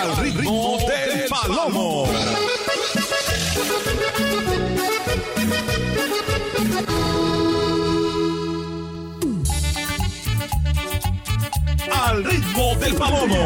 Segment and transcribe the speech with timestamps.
[0.00, 2.06] al ritmo del palomo.
[11.92, 13.36] Al ritmo del palomo.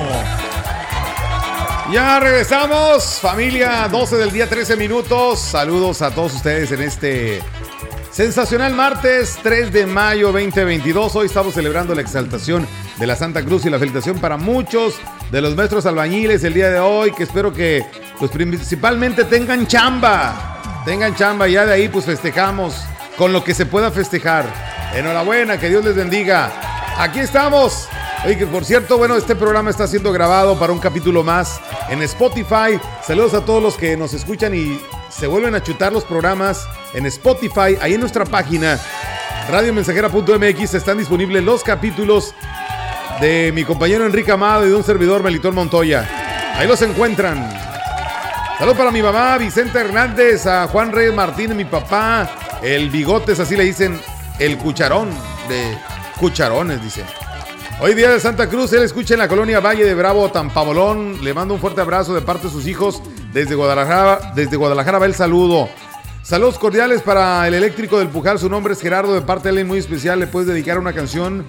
[1.92, 5.40] Ya regresamos, familia, 12 del día, 13 minutos.
[5.40, 7.42] Saludos a todos ustedes en este
[8.12, 11.16] sensacional martes 3 de mayo 2022.
[11.16, 12.64] Hoy estamos celebrando la exaltación
[12.98, 14.94] de la Santa Cruz y la felicitación para muchos
[15.30, 17.84] de los maestros albañiles el día de hoy, que espero que
[18.18, 20.82] pues principalmente tengan chamba.
[20.84, 22.84] Tengan chamba, ya de ahí pues festejamos
[23.16, 24.46] con lo que se pueda festejar.
[24.94, 26.52] Enhorabuena, que Dios les bendiga.
[26.98, 27.88] Aquí estamos.
[28.24, 31.60] Oye, que por cierto, bueno, este programa está siendo grabado para un capítulo más
[31.90, 32.80] en Spotify.
[33.06, 37.06] Saludos a todos los que nos escuchan y se vuelven a chutar los programas en
[37.06, 37.76] Spotify.
[37.80, 38.80] Ahí en nuestra página
[39.50, 42.34] radiomensajera.mx están disponibles los capítulos
[43.20, 46.54] de mi compañero Enrique Amado y de un servidor Melitón Montoya.
[46.56, 47.48] Ahí los encuentran.
[48.58, 52.30] Saludos para mi mamá Vicente Hernández, a Juan Reyes Martínez, mi papá,
[52.62, 54.00] el Bigotes, así le dicen,
[54.38, 55.10] el cucharón
[55.48, 55.76] de
[56.18, 57.04] cucharones, dice.
[57.80, 61.24] Hoy día de Santa Cruz, él escucha en la colonia Valle de Bravo, Tampamolón.
[61.24, 64.32] Le mando un fuerte abrazo de parte de sus hijos desde Guadalajara.
[64.34, 65.68] Desde Guadalajara va el saludo.
[66.22, 68.38] Saludos cordiales para el eléctrico del Pujar.
[68.38, 70.20] Su nombre es Gerardo, de parte de él muy especial.
[70.20, 71.44] Le puedes dedicar una canción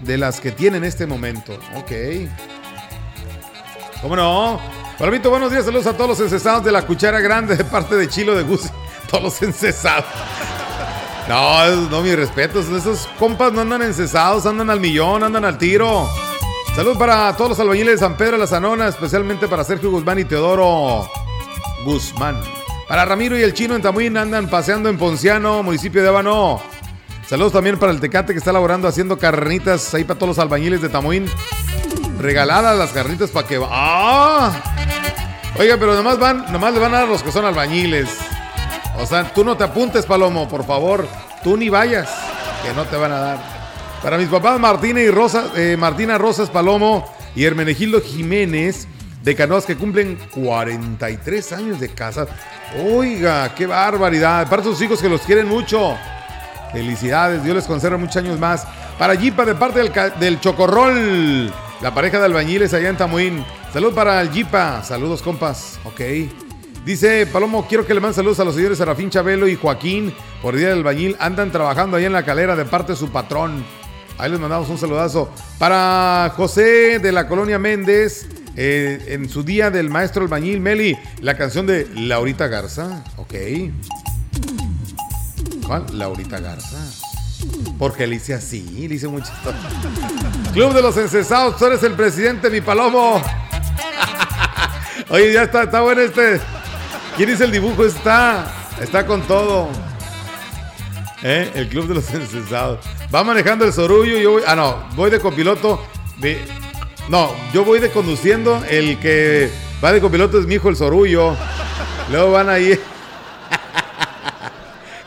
[0.00, 1.58] de las que tiene en este momento.
[1.76, 1.92] Ok.
[4.02, 4.60] ¿Cómo no?
[4.98, 5.64] Palomito, buenos días.
[5.64, 8.68] Saludos a todos los encesados de la cuchara grande de parte de Chilo de Gusi.
[9.10, 10.04] Todos los encesados.
[11.28, 12.68] No, no, mis respetos.
[12.68, 16.08] Esos compas no andan encesados, andan al millón, andan al tiro.
[16.74, 20.20] Salud para todos los albañiles de San Pedro de la Zanona, especialmente para Sergio Guzmán
[20.20, 21.10] y Teodoro
[21.84, 22.40] Guzmán.
[22.86, 26.60] Para Ramiro y el chino en Tamuín andan paseando en Ponciano, municipio de Ébano.
[27.30, 30.82] Saludos también para el Tecate que está laborando haciendo carnitas ahí para todos los albañiles
[30.82, 31.26] de Tamuín.
[32.18, 33.56] Regaladas las carnitas para que...
[33.70, 34.50] ¡Ah!
[35.56, 38.08] Oiga, pero nomás van, nomás le van a dar los que son albañiles.
[38.98, 41.06] O sea, tú no te apuntes, Palomo, por favor.
[41.44, 42.10] Tú ni vayas,
[42.64, 43.38] que no te van a dar.
[44.02, 48.88] Para mis papás Martina y Rosa, eh, Martina Rosas Palomo y Hermenegildo Jiménez
[49.22, 52.26] de Canoas que cumplen 43 años de casa.
[52.92, 54.50] Oiga, qué barbaridad.
[54.50, 55.96] Para sus hijos que los quieren mucho.
[56.72, 58.66] Felicidades, Dios les conserve muchos años más.
[58.98, 63.44] Para Jipa de parte del, del Chocorrol, la pareja de albañiles allá en Tamuín.
[63.72, 64.82] Salud para el Jipa.
[64.82, 65.78] Saludos, compas.
[65.84, 66.00] Ok.
[66.84, 70.56] Dice Palomo, quiero que le manden saludos a los señores Serafín Chabelo y Joaquín por
[70.56, 71.16] Día del Albañil.
[71.20, 73.64] Andan trabajando ahí en la calera de parte de su patrón.
[74.18, 75.30] Ahí les mandamos un saludazo.
[75.58, 78.26] Para José de la Colonia Méndez,
[78.56, 83.04] eh, en su Día del Maestro Albañil, Meli, la canción de Laurita Garza.
[83.16, 83.34] Ok.
[85.70, 85.84] ¿Cuál?
[85.92, 86.78] Laurita Garza.
[87.78, 89.30] Porque le hice así, le hice mucho.
[90.52, 93.22] Club de los Encesados, tú eres el presidente, mi Palomo.
[95.10, 96.40] Oye, ya está, está bueno este.
[97.16, 97.84] ¿Quién dice el dibujo?
[97.84, 99.68] Está, está con todo.
[101.22, 101.52] ¿Eh?
[101.54, 102.84] El club de los encesados.
[103.14, 104.42] Va manejando el sorullo yo voy.
[104.48, 105.86] Ah, no, voy de copiloto.
[106.16, 106.44] De,
[107.08, 108.60] no, yo voy de conduciendo.
[108.68, 109.52] El que
[109.84, 111.36] va de copiloto es mi hijo, el sorullo.
[112.10, 112.76] Luego van ahí.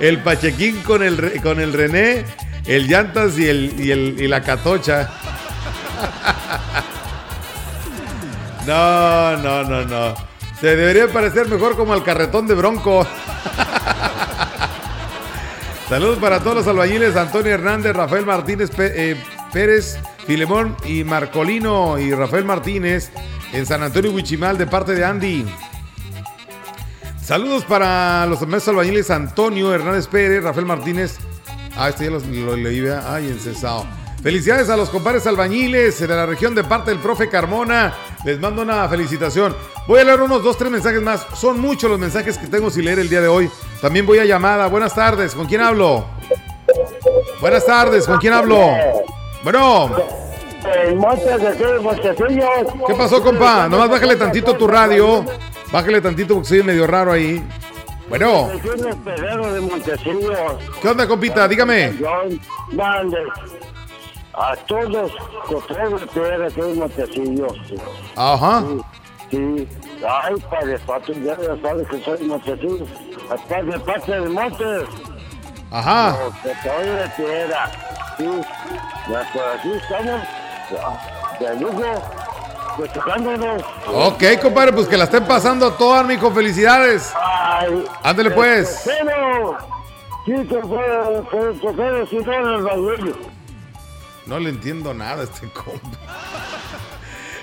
[0.04, 2.26] El Pachequín con el, con el René,
[2.66, 5.10] el Llantas y, el, y, el, y la Catocha.
[8.66, 10.16] No, no, no, no.
[10.62, 13.06] Se debería parecer mejor como al carretón de Bronco.
[15.90, 19.18] Saludos para todos los albañiles, Antonio Hernández, Rafael Martínez eh,
[19.52, 23.12] Pérez, Filemón y Marcolino y Rafael Martínez
[23.52, 25.46] en San Antonio Huichimal de parte de Andy.
[27.24, 31.20] Saludos para los maestros albañiles Antonio Hernández Pérez, Rafael Martínez.
[31.78, 33.86] Ah, este ya lo, lo leí, ay, encesado.
[34.22, 37.94] Felicidades a los compadres albañiles de la región de parte del profe Carmona.
[38.26, 39.56] Les mando una felicitación.
[39.88, 41.26] Voy a leer unos dos, tres mensajes más.
[41.34, 43.50] Son muchos los mensajes que tengo sin leer el día de hoy.
[43.82, 44.68] También voy a llamada.
[44.68, 45.34] Buenas tardes.
[45.34, 46.06] ¿Con quién hablo?
[47.40, 48.06] Buenas tardes.
[48.06, 48.70] ¿Con quién hablo?
[49.44, 49.96] Bueno.
[52.88, 53.68] ¿Qué pasó, compa?
[53.70, 55.26] Nomás bájale tantito tu radio.
[55.74, 57.44] Bájale tantito porque soy medio raro ahí.
[58.08, 58.48] Bueno.
[60.82, 61.48] ¿Qué onda, compita?
[61.48, 61.94] Dígame.
[64.36, 65.12] A todos,
[65.48, 67.48] Cotrero Pedra, que es Montecillo.
[68.16, 68.64] Ajá.
[69.32, 69.68] Sí.
[70.08, 72.86] Ay, padre, pato, ya sabes que soy Montecillo.
[73.32, 74.64] Hasta de parte del monte.
[75.72, 76.16] Ajá.
[76.44, 77.72] Cotrero de Piedra.
[78.18, 78.30] Sí.
[79.10, 80.22] Ya por aquí estamos.
[81.40, 82.23] De lujo.
[82.78, 83.64] Festejándonos.
[83.88, 86.32] Ok, compadre, pues que la estén pasando todas, mijo.
[86.32, 87.12] Felicidades.
[87.16, 87.86] Ay.
[88.04, 88.90] Ándale, pues.
[94.26, 95.98] No le entiendo nada a este compa.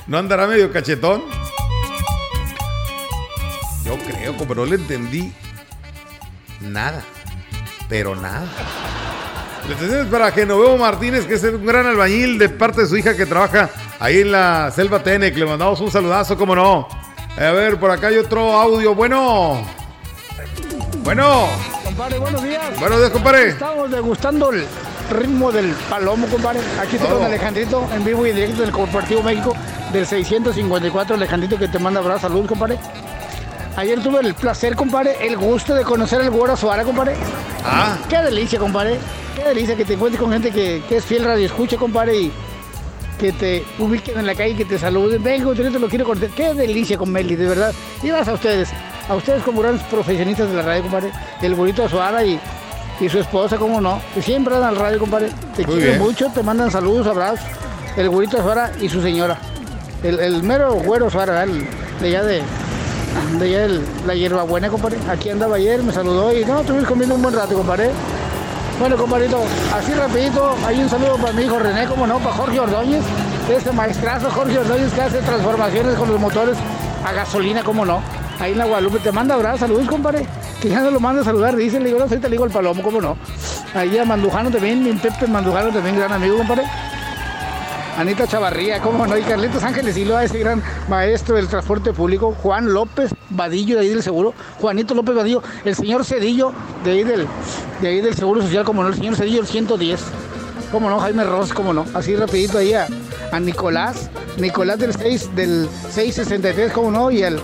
[0.06, 1.23] ¿No andará medio cachetón?
[3.85, 5.32] Yo creo, como no le entendí
[6.61, 7.03] nada.
[7.88, 8.47] Pero nada.
[9.62, 13.27] Felicitaciones para Genovevo Martínez, que es un gran albañil de parte de su hija que
[13.27, 13.69] trabaja
[14.00, 15.37] ahí en la Selva Tenec.
[15.37, 16.88] Le mandamos un saludazo, como no.
[17.37, 18.94] A ver, por acá hay otro audio.
[18.94, 19.62] Bueno.
[21.05, 21.49] Bueno.
[21.85, 22.79] Compadre, buenos días.
[22.79, 23.49] Buenos días, compadre.
[23.50, 24.67] Estamos degustando el
[25.11, 26.61] ritmo del palomo, compadre.
[26.81, 27.19] Aquí estoy Todo.
[27.19, 29.55] con Alejandrito en vivo y directo del Corporativo México
[29.93, 31.14] del 654.
[31.17, 32.79] Alejandrito que te manda abrazos, salud, compadre.
[33.76, 37.14] Ayer tuve el placer, compadre, el gusto de conocer al Güero Suárez, compadre.
[37.64, 38.99] Ah, Qué delicia, compadre.
[39.37, 42.32] Qué delicia que te encuentres con gente que, que es fiel radio escucha, compadre, y
[43.20, 45.22] que te ubiquen en la calle y que te saluden.
[45.22, 46.31] Vengo, yo te lo quiero conocer.
[46.31, 47.72] Qué delicia con Meli, de verdad.
[48.02, 48.70] Y vas a ustedes,
[49.08, 51.11] a ustedes como grandes profesionistas de la radio, compadre.
[51.43, 52.40] El bonito Suara y,
[53.00, 54.00] y su esposa, cómo no.
[54.14, 55.28] Que siempre andan al radio, compadre.
[55.55, 55.99] Te Muy quieren bien.
[56.02, 57.44] mucho, te mandan saludos, abrazos.
[57.96, 59.37] El güerito Suara y su señora.
[60.02, 61.55] El, el mero güero Suara, ¿verdad?
[61.56, 61.67] El-
[62.00, 62.43] de allá de,
[63.38, 64.96] de allá de la hierbabuena, compadre.
[65.11, 67.90] Aquí andaba ayer, me saludó y no, estuvimos comiendo un buen rato, compadre.
[68.81, 69.44] Bueno, compadrito,
[69.75, 73.03] así rapidito, hay un saludo para mi hijo René, como no, para Jorge Ordóñez,
[73.55, 76.56] este maestrazo Jorge Ordóñez que hace transformaciones con los motores
[77.05, 78.00] a gasolina, como no.
[78.41, 80.27] Ahí en la Guadalupe te manda abrazos, saludos, compadre.
[80.62, 82.50] Que ya no lo manda a saludar, dice, le digo, no, ahorita le digo al
[82.50, 83.19] palomo, como no.
[83.75, 86.65] Ahí a Mandujano también, mi Pepe Mandujano también, gran amigo, compadre.
[88.00, 92.73] Anita Chavarría, cómo no, y Carlitos Ángeles Silva, ese gran maestro del transporte público, Juan
[92.73, 96.50] López Vadillo de ahí del seguro, Juanito López Vadillo, el señor Cedillo
[96.82, 97.26] de ahí del,
[97.82, 100.00] de ahí del Seguro Social, como no, el señor Cedillo el 110,
[100.73, 102.88] como no, Jaime Ross, como no, así rapidito ahí a,
[103.32, 104.08] a Nicolás,
[104.38, 107.38] Nicolás del 6, del 663, como no, y el,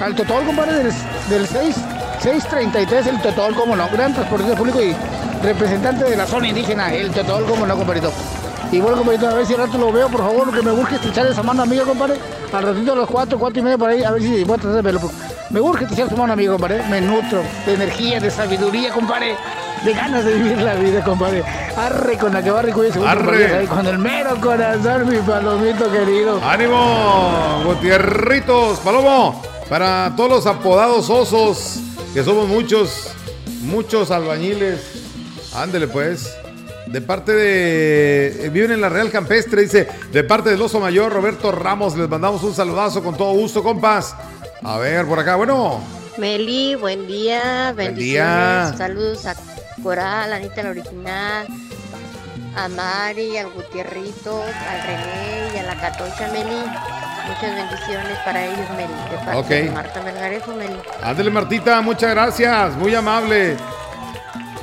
[0.00, 0.92] al Totol, compadre, del,
[1.28, 1.74] del 6,
[2.22, 4.94] 633, el Totol, como no, gran transportista público y
[5.42, 8.12] representante de la zona indígena, el Totol, como no, compadrito.
[8.72, 10.96] Y bueno, compadrito, a ver si al rato lo veo, por favor, que me busque
[10.96, 12.16] estrechar esa mano amiga, compadre.
[12.52, 14.60] Al ratito a las 4, 4 y media por ahí, a ver si voy a
[14.60, 15.10] tratar de verlo.
[15.50, 16.82] Me urge estrechar su mano amiga, compadre.
[16.88, 19.36] Me nutro de energía, de sabiduría, compadre.
[19.84, 21.44] De ganas de vivir la vida, compadre.
[21.76, 23.66] Arre con la que y seguro, Arre.
[23.66, 26.40] Con el mero corazón, mi palomito querido.
[26.42, 29.40] ánimo, Gutierritos, Palomo.
[29.68, 31.78] Para todos los apodados osos,
[32.14, 33.12] que somos muchos,
[33.62, 34.80] muchos albañiles.
[35.54, 36.34] Ándele pues.
[36.96, 38.46] De parte de.
[38.46, 39.86] eh, Viven en la Real Campestre, dice.
[40.12, 44.14] De parte del oso mayor, Roberto Ramos, les mandamos un saludazo con todo gusto, compas.
[44.64, 45.78] A ver, por acá, bueno.
[46.16, 48.70] Meli, buen día, Buen día.
[48.72, 49.34] bendiciones, saludos a
[49.82, 51.46] Coral, Anita la original,
[52.56, 56.62] a Mari, al Gutierrito, al René y a la Catocha Meli.
[57.28, 59.48] Muchas bendiciones para ellos, Meli, de parte Ok.
[59.48, 60.76] de Marta Melgarejo, Meli.
[61.02, 63.54] Ándele, Martita, muchas gracias, muy amable.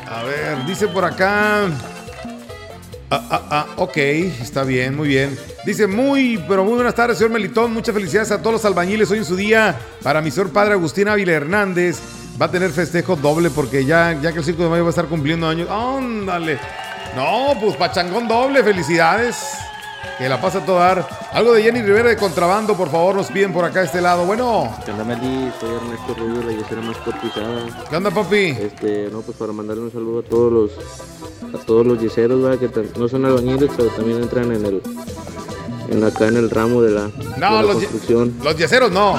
[0.10, 1.68] A ver, dice por acá.
[3.16, 5.38] Ah, ah, ah, ok, está bien, muy bien.
[5.68, 7.72] Dice, muy, pero muy buenas tardes, señor Melitón.
[7.72, 9.80] Muchas felicidades a todos los albañiles hoy en su día.
[10.02, 12.00] Para mi señor padre Agustín Ávila Hernández.
[12.42, 14.90] Va a tener festejo doble porque ya, ya que el 5 de mayo va a
[14.90, 15.70] estar cumpliendo años.
[15.70, 16.58] Ándale.
[17.16, 19.38] No, pues pachangón doble, felicidades.
[20.18, 21.08] Que la pasa a todo dar.
[21.32, 24.26] Algo de Jenny Rivera de contrabando, por favor, nos piden por acá a este lado.
[24.26, 25.52] Bueno, ¿Qué onda, Meli?
[25.60, 27.86] Soy Ernesto Rubio, la yesera más cotizada.
[27.90, 28.56] ¿qué onda, papi?
[28.60, 30.72] Este, no, pues para mandarle un saludo a todos los
[31.54, 32.60] a todos los yeseros, ¿verdad?
[32.60, 34.82] Que no son albañiles, pero también entran en el
[35.90, 38.34] en acá en el ramo de la, de No, la los, construcción.
[38.44, 39.16] los yeseros no.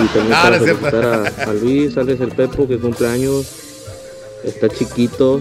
[0.00, 3.46] Y también No, no para es a, a Luis, Alex el Pepo, que cumple años.
[4.44, 5.40] Está chiquito.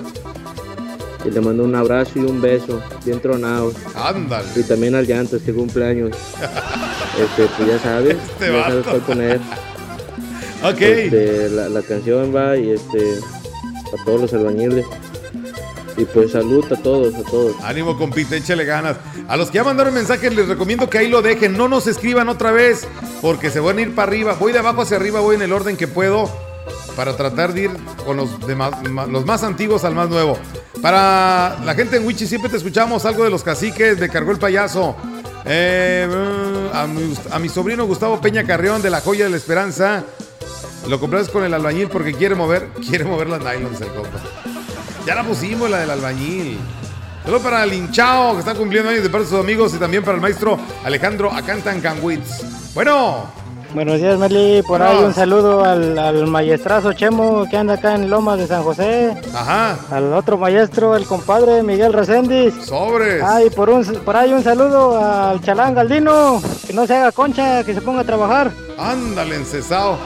[1.25, 3.74] Y le mando un abrazo y un beso, bien tronado.
[3.96, 4.48] Ándale.
[4.56, 6.12] Y también al Llantas, que cumple años.
[7.12, 9.40] Este, pues ya sabes, Este ya sabes cuál poner.
[10.63, 10.82] Ok.
[10.82, 13.20] Este, la, la canción va y este
[13.92, 14.86] a todos los albañiles
[15.98, 18.98] y pues salud a todos a todos Ánimo, compite, échale ganas.
[19.28, 21.58] A los que ya mandaron mensajes les recomiendo que ahí lo dejen.
[21.58, 22.88] No nos escriban otra vez
[23.22, 24.36] porque se van a ir para arriba.
[24.40, 26.30] Voy de abajo hacia arriba, voy en el orden que puedo
[26.96, 27.72] para tratar de ir
[28.06, 28.74] con los, demás-
[29.10, 30.38] los más antiguos al más nuevo.
[30.82, 34.39] Para la gente en Wichi siempre te escuchamos algo de los caciques, me cargó el
[34.39, 34.96] payaso.
[35.46, 39.38] Eh, mm, a, mi, a mi sobrino Gustavo Peña Carrión de la Joya de la
[39.38, 40.03] Esperanza.
[40.88, 44.20] Lo compras con el albañil porque quiere mover, quiere mover las nylons el compa.
[45.06, 46.60] Ya la pusimos, la del albañil.
[47.25, 50.03] Solo para el hinchao que está cumpliendo años de parte de sus amigos y también
[50.03, 52.41] para el maestro Alejandro Acantan Canwitz.
[52.74, 53.32] Bueno,
[53.74, 54.62] Buenos días, Meli.
[54.63, 58.63] Por ahí un saludo al, al maestrazo Chemo que anda acá en Lomas de San
[58.63, 59.16] José.
[59.34, 62.54] ajá, Al otro maestro, el compadre Miguel Reséndiz.
[62.66, 63.24] sobres.
[63.24, 66.42] Ay, por, un, por ahí un saludo al Chalán Galdino.
[66.68, 68.51] Que no se haga concha, que se ponga a trabajar.
[68.78, 69.98] Ándale, encesado.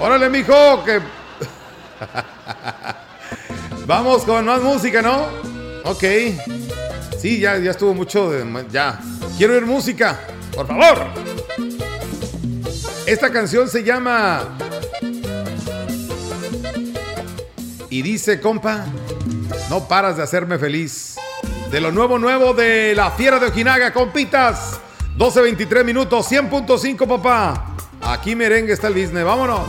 [0.00, 0.52] Órale, mijo,
[0.84, 0.98] que.
[3.86, 5.26] Vamos con más música, ¿no?
[5.84, 6.02] Ok.
[7.18, 8.44] Sí, ya, ya estuvo mucho de.
[8.72, 8.98] Ya.
[9.38, 10.18] Quiero oír música,
[10.54, 10.98] por favor.
[13.06, 14.56] Esta canción se llama...
[17.90, 18.86] Y dice, compa,
[19.70, 21.16] no paras de hacerme feliz.
[21.70, 24.80] De lo nuevo, nuevo de la Fiera de Ojinaga, compitas.
[25.16, 27.76] 12.23 minutos, 100.5, papá.
[28.02, 29.68] Aquí merengue está el business, vámonos.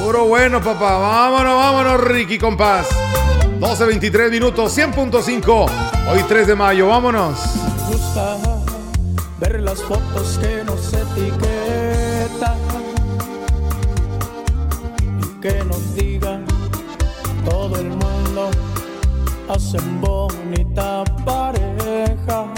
[0.00, 0.98] Puro bueno, papá.
[0.98, 2.86] Vámonos, vámonos, Ricky, compás.
[3.58, 5.70] 12.23 minutos, 100.5.
[6.12, 7.38] Hoy 3 de mayo, vámonos.
[7.88, 8.36] gusta
[9.40, 11.55] ver las fotos que nos etiquetan
[15.48, 16.44] que nos digan
[17.44, 18.50] todo el mundo
[19.48, 22.52] hacen bonita pareja.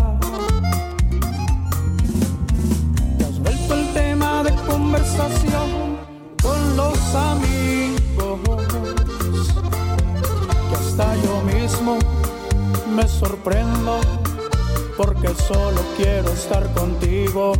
[3.18, 5.98] Te has vuelto el tema de conversación
[6.42, 8.40] con los amigos
[10.70, 11.98] que hasta yo mismo
[12.96, 14.00] me sorprendo
[14.96, 17.52] porque solo quiero estar contigo.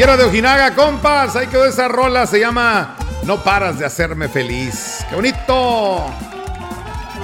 [0.00, 1.36] Fiera de Ojinaga, compas.
[1.36, 2.26] Ahí quedó esa rola.
[2.26, 5.04] Se llama No paras de hacerme feliz.
[5.10, 6.06] ¡Qué bonito!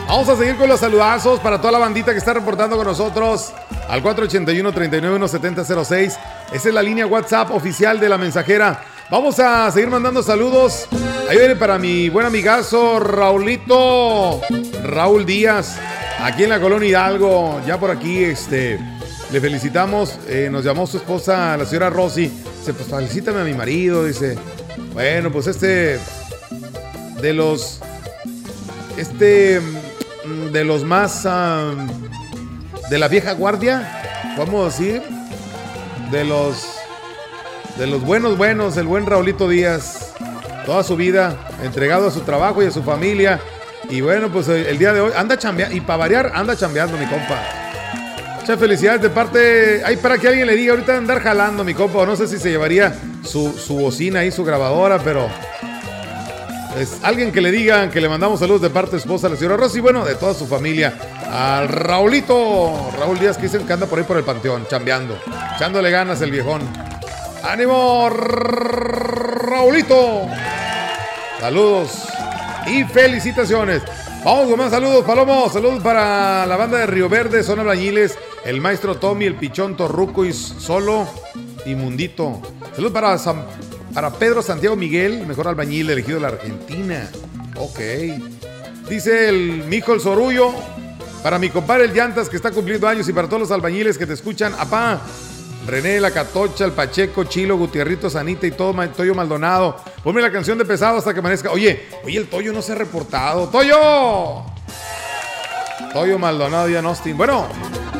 [0.07, 3.55] Vamos a seguir con los saludazos para toda la bandita que está reportando con nosotros
[3.89, 6.19] al 481-39-1706.
[6.53, 8.83] Esa es la línea WhatsApp oficial de la mensajera.
[9.09, 10.87] Vamos a seguir mandando saludos.
[11.31, 14.43] Ahí viene para mi buen amigazo Raulito.
[14.83, 15.79] Raúl Díaz.
[16.21, 17.63] Aquí en la colonia Hidalgo.
[17.67, 18.79] Ya por aquí, este.
[19.33, 20.19] Le felicitamos.
[20.29, 22.31] eh, nos llamó su esposa, la señora Rosy.
[22.67, 24.05] Dice, pues felicítame a mi marido.
[24.05, 24.37] Dice,
[24.93, 26.01] bueno, pues este.
[27.23, 27.79] De los.
[28.97, 29.61] Este.
[30.25, 31.23] mm, De los más.
[32.91, 34.35] de la vieja guardia.
[34.37, 35.01] Vamos a decir.
[36.11, 36.67] De los.
[37.79, 38.77] De los buenos, buenos.
[38.77, 40.15] El buen Raulito Díaz.
[40.65, 41.37] Toda su vida.
[41.63, 43.39] Entregado a su trabajo y a su familia.
[43.89, 45.77] Y bueno, pues el día de hoy anda chambeando.
[45.77, 47.66] Y para variar, anda chambeando, mi compa.
[48.47, 49.83] Muchas felicidades de parte.
[49.85, 52.07] Ay, para que alguien le diga, ahorita andar jalando, mi compa.
[52.07, 55.29] No sé si se llevaría su, su bocina y su grabadora, pero.
[56.79, 59.57] Es alguien que le digan que le mandamos saludos de parte de esposa, la señora
[59.57, 60.97] Rosy, bueno, de toda su familia.
[61.29, 65.19] Al Raulito, Raúl Díaz, que dicen que anda por ahí por el panteón, chambeando.
[65.57, 66.63] Echándole ganas el viejón.
[67.43, 68.09] ¡Ánimo,
[69.41, 70.29] Raulito!
[71.41, 72.07] Saludos
[72.69, 73.83] y felicitaciones.
[74.25, 75.49] Vamos con más saludos, Palomo.
[75.49, 80.25] Saludos para la banda de Río Verde, Zona Albañiles, el maestro Tommy, el pichón Torruco
[80.25, 81.07] y Solo
[81.65, 82.41] y Mundito.
[82.77, 83.19] Saludos para,
[83.93, 87.11] para Pedro Santiago Miguel, mejor albañil elegido de la Argentina.
[87.59, 87.81] Ok.
[88.89, 90.53] Dice el mijo el Sorullo.
[91.25, 94.07] Para mi compadre el Llantas que está cumpliendo años y para todos los albañiles que
[94.07, 94.55] te escuchan.
[94.57, 95.01] Apá,
[95.67, 99.77] René, La Catocha, El Pacheco, Chilo, Gutierrito, Sanita y todo, Toyo Maldonado.
[100.05, 101.51] Ponme la canción de pesado hasta que amanezca.
[101.51, 103.49] Oye, oye, el Toyo no se ha reportado.
[103.49, 104.45] ¡Toyo!
[105.97, 107.17] Toyo Maldonado y Austin.
[107.17, 107.47] Bueno,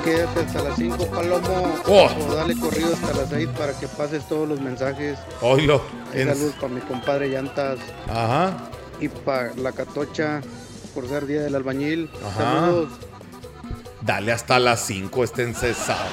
[0.05, 1.75] quédate hasta las 5, Palomo.
[1.87, 2.11] Oh.
[2.29, 5.19] O dale corrido hasta las 6 para que pases todos los mensajes.
[5.41, 5.67] Hay
[6.13, 8.53] En- Saludos para mi compadre Llantas Ajá.
[9.01, 10.43] y para la Catocha
[10.95, 12.11] por ser día del albañil.
[12.23, 12.61] Ajá.
[12.61, 12.89] Saludos.
[14.03, 16.05] Dale hasta las 5, este encesado.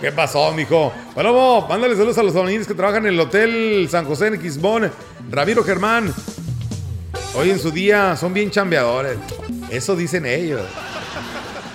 [0.00, 0.92] ¿Qué pasó, mijo?
[1.16, 4.92] Palomo, mándale saludos a los albañiles que trabajan en el Hotel San José en Quismón.
[5.30, 6.14] Ramiro Germán.
[7.38, 9.18] Hoy en su día son bien chambeadores.
[9.70, 10.62] Eso dicen ellos.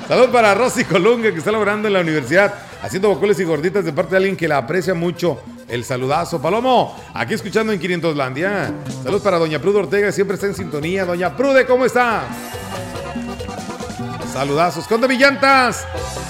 [0.07, 2.51] Saludos para Rosy Colunga que está laborando en la universidad
[2.81, 5.39] haciendo bocoles y gorditas de parte de alguien que la aprecia mucho.
[5.67, 6.41] El saludazo.
[6.41, 8.73] Palomo, aquí escuchando en 500 Landia.
[9.03, 11.05] Saludos para Doña Prude Ortega, siempre está en sintonía.
[11.05, 12.23] Doña Prude, ¿cómo está?
[14.33, 14.87] Saludazos.
[14.87, 15.85] ¿Qué onda, mi llantas?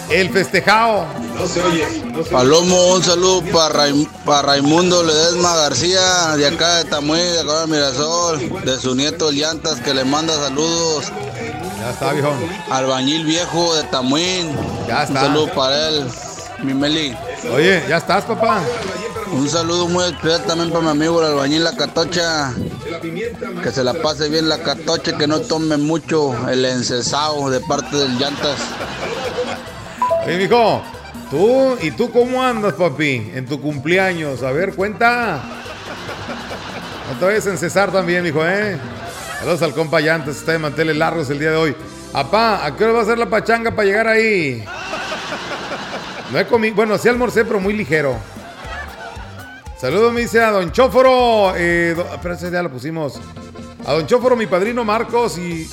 [0.10, 1.06] El festejado.
[1.38, 1.86] No se oye.
[2.32, 3.44] Palomo, un saludo
[4.26, 9.30] para Raimundo Ledesma García, de acá de Tamuy, de acá de Mirasol, de su nieto
[9.30, 11.06] el Llantas, que le manda saludos.
[11.80, 12.34] Ya está, viejo.
[12.70, 14.56] Albañil viejo de Tamuín.
[14.88, 15.22] Ya Un está.
[15.22, 16.06] saludo para él,
[16.64, 17.16] mi Meli.
[17.54, 18.62] Oye, ya estás, papá.
[19.32, 22.54] Un saludo muy especial también para mi amigo el albañil La Catocha.
[23.64, 27.96] Que se la pase bien la Catocha, que no tome mucho el encesado de parte
[27.96, 28.58] del Llantas.
[30.26, 30.82] Oye, mijo.
[31.30, 31.78] ¿Tú?
[31.82, 33.32] ¿Y tú cómo andas, papi?
[33.34, 34.44] En tu cumpleaños.
[34.44, 35.42] A ver, cuenta.
[37.10, 38.78] No te vayas a encesar también, mijo, ¿eh?
[39.40, 40.36] Saludos al compa Llantas.
[40.38, 41.76] Está de manteles largos el día de hoy.
[42.14, 44.66] Apá, ¿a qué hora va a ser la pachanga para llegar ahí?
[46.32, 46.76] No he comido.
[46.76, 48.18] Bueno, sí almorcé, pero muy ligero.
[49.82, 51.54] Saludos, me dice a Don Chóforo.
[51.58, 53.20] Eh, pero ese ya lo pusimos.
[53.84, 55.68] A Don Chóforo, mi padrino Marcos y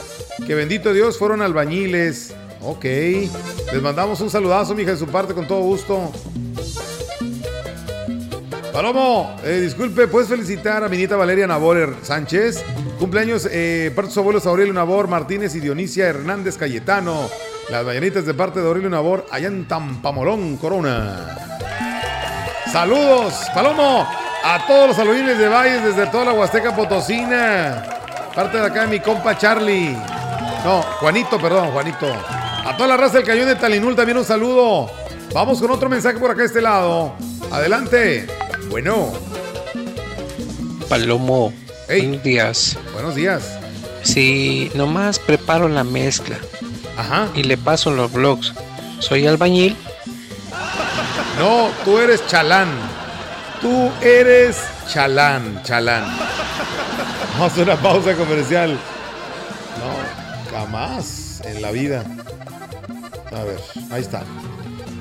[0.46, 2.34] que bendito Dios fueron albañiles.
[2.62, 2.84] Ok.
[2.84, 6.10] Les mandamos un saludazo, mija, de su parte, con todo gusto.
[8.72, 12.64] Palomo, eh, disculpe, ¿puedes felicitar a mi nieta Valeria Nabor Sánchez?
[12.98, 17.28] Cumpleaños, eh, parte de sus abuelos Aurelio Nabor Martínez y Dionisia Hernández Cayetano.
[17.68, 21.48] Las mañanitas de parte de Aurelio Nabor, allá en Tampamolón, Corona.
[22.72, 24.06] Saludos, Palomo,
[24.44, 27.82] a todos los albañiles de Valles desde toda la Huasteca Potosina.
[28.34, 29.96] Parte de acá de mi compa Charlie.
[30.64, 32.06] No, Juanito, perdón, Juanito.
[32.66, 34.90] A toda la raza del Cañón de Talinul también un saludo.
[35.32, 37.14] Vamos con otro mensaje por acá de este lado.
[37.50, 38.26] Adelante.
[38.68, 39.12] Bueno,
[40.88, 41.52] Palomo,
[41.88, 42.76] buenos días.
[42.92, 43.58] buenos días.
[44.02, 46.36] Si nomás preparo la mezcla
[46.96, 47.28] Ajá.
[47.34, 48.52] y le paso los blogs,
[49.00, 49.76] soy albañil.
[51.38, 52.68] No, tú eres chalán.
[53.60, 54.56] Tú eres
[54.88, 56.04] chalán, chalán.
[57.38, 58.78] Vamos a una pausa comercial.
[59.78, 62.04] No, jamás en la vida.
[63.32, 64.22] A ver, ahí está.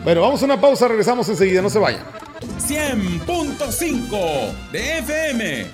[0.04, 2.04] Bueno, vamos a una pausa, regresamos enseguida, no se vayan.
[2.60, 5.66] 100.5 de FM.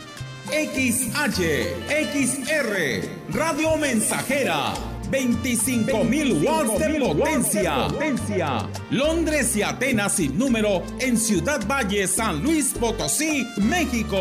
[0.51, 1.39] XH,
[1.87, 4.73] XR, Radio Mensajera,
[5.13, 7.87] 25.000 watts de potencia.
[7.87, 8.69] potencia.
[8.89, 14.17] Londres y Atenas sin número en Ciudad Valle, San Luis Potosí, México.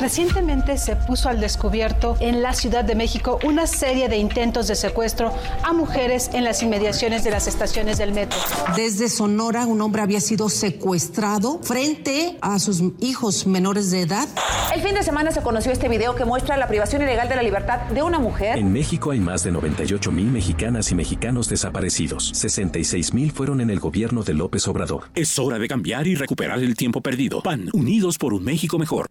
[0.00, 4.76] Recientemente se puso al descubierto en la Ciudad de México una serie de intentos de
[4.76, 5.32] secuestro
[5.64, 8.38] a mujeres en las inmediaciones de las estaciones del metro.
[8.76, 14.28] Desde Sonora, un hombre había sido secuestrado frente a sus hijos menores de edad.
[14.72, 17.42] El fin de semana se conoció este video que muestra la privación ilegal de la
[17.42, 18.56] libertad de una mujer.
[18.56, 22.30] En México hay más de 98 mil mexicanas y mexicanos desaparecidos.
[22.34, 25.10] 66 mil fueron en el gobierno de López Obrador.
[25.16, 27.42] Es hora de cambiar y recuperar el tiempo perdido.
[27.42, 29.08] PAN, unidos por un México mejor.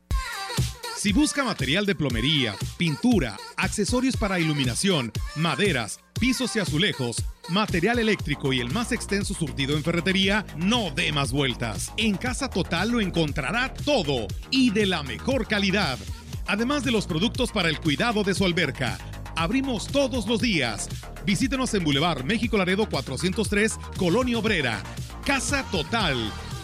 [1.07, 8.51] Si busca material de plomería, pintura, accesorios para iluminación, maderas, pisos y azulejos, material eléctrico
[8.51, 11.93] y el más extenso surtido en ferretería, no dé más vueltas.
[11.95, 15.97] En Casa Total lo encontrará todo y de la mejor calidad.
[16.45, 18.97] Además de los productos para el cuidado de su alberca.
[19.37, 20.89] Abrimos todos los días.
[21.25, 24.83] Visítenos en Boulevard México Laredo 403, Colonia Obrera.
[25.25, 26.17] Casa Total.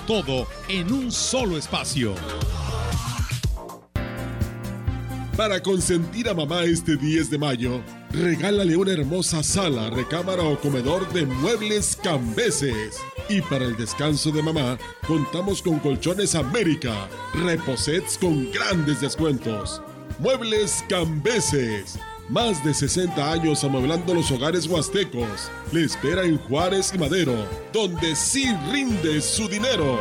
[0.05, 2.13] Todo en un solo espacio.
[5.37, 11.11] Para consentir a mamá este 10 de mayo, regálale una hermosa sala, recámara o comedor
[11.11, 12.97] de muebles cambeses.
[13.29, 19.81] Y para el descanso de mamá, contamos con Colchones América, reposets con grandes descuentos.
[20.19, 21.97] Muebles cambeses.
[22.29, 25.49] Más de 60 años amueblando los hogares huastecos.
[25.71, 29.99] Le espera en Juárez y Madero, donde sí rinde su dinero.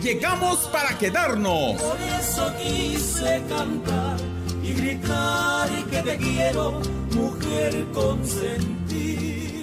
[0.00, 1.80] Llegamos para quedarnos.
[1.80, 4.16] Por eso quise cantar
[4.62, 6.80] y gritar que te quiero,
[7.14, 9.61] mujer consentida.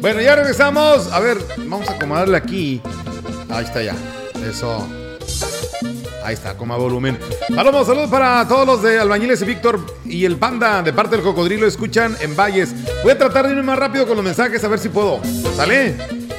[0.00, 1.12] Bueno, ya regresamos.
[1.12, 2.80] A ver, vamos a acomodarle aquí.
[3.48, 3.94] Ahí está ya.
[4.44, 5.01] Eso.
[6.24, 7.18] Ahí está, coma volumen.
[7.54, 11.24] Palomo, saludos para todos los de Albañiles y Víctor y el Panda de parte del
[11.24, 11.66] Cocodrilo.
[11.66, 12.74] Escuchan en Valles.
[13.02, 15.20] Voy a tratar de irme más rápido con los mensajes a ver si puedo.
[15.56, 15.96] ¿Sale?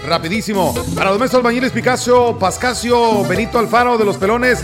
[0.07, 0.73] Rapidísimo.
[0.95, 4.59] Para Domesto Albañiles Picasso, Pascasio, Benito Alfaro de los Pelones.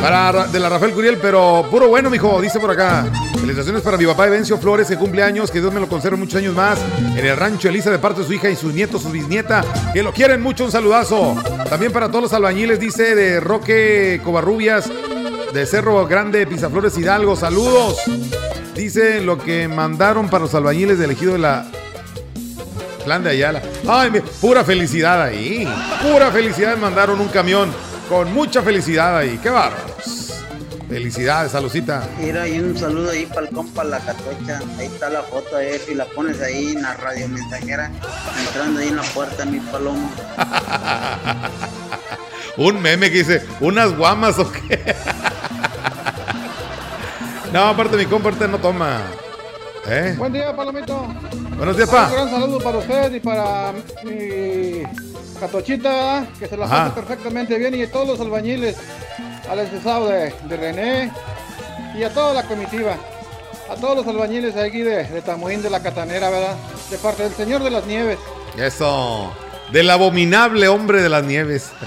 [0.00, 3.06] Para Ra- de la Rafael Curiel, pero puro bueno, mijo, dice por acá.
[3.44, 6.38] Felicitaciones para mi papá Evencio Flores, que cumple años, que Dios me lo conserve muchos
[6.38, 6.78] años más.
[7.14, 10.02] En el rancho Elisa, de parte de su hija y sus nietos, su bisnieta, que
[10.02, 11.36] lo quieren mucho, un saludazo.
[11.68, 14.90] También para todos los albañiles, dice de Roque Covarrubias,
[15.52, 17.98] de Cerro Grande, Pisaflores Hidalgo, saludos.
[18.74, 21.66] Dice lo que mandaron para los albañiles del ejido de la
[23.04, 23.60] Plan de Ayala.
[23.86, 25.68] Ay, pura felicidad ahí.
[26.00, 27.70] Pura felicidad mandaron un camión
[28.08, 29.38] con mucha felicidad ahí.
[29.42, 30.13] Qué bárbaros.
[30.94, 32.08] Felicidades, saludcita.
[32.20, 34.60] Mira, y un saludo ahí para el compa La Catocha.
[34.78, 35.80] Ahí está la foto de él.
[35.84, 37.90] Si la pones ahí en la radio mensajera,
[38.38, 40.08] entrando ahí en la puerta, mi palomo.
[42.58, 44.84] Un meme que dice, ¿unas guamas o qué?
[47.52, 49.00] no, aparte mi compa no toma.
[49.88, 50.14] ¿Eh?
[50.16, 51.12] Buen día, Palomito.
[51.56, 52.06] Buenos días, pa.
[52.06, 53.72] Un gran saludo para usted y para
[54.04, 54.84] mi
[55.40, 58.76] catochita, que se la pase perfectamente bien, y todos los albañiles,
[59.48, 61.12] al estado de, de René
[61.96, 62.96] y a toda la comitiva.
[63.70, 66.56] A todos los albañiles aquí de, de Tamuín de la Catanera, ¿verdad?
[66.90, 68.18] De parte del Señor de las Nieves.
[68.58, 69.32] Eso.
[69.72, 71.70] Del abominable hombre de las nieves.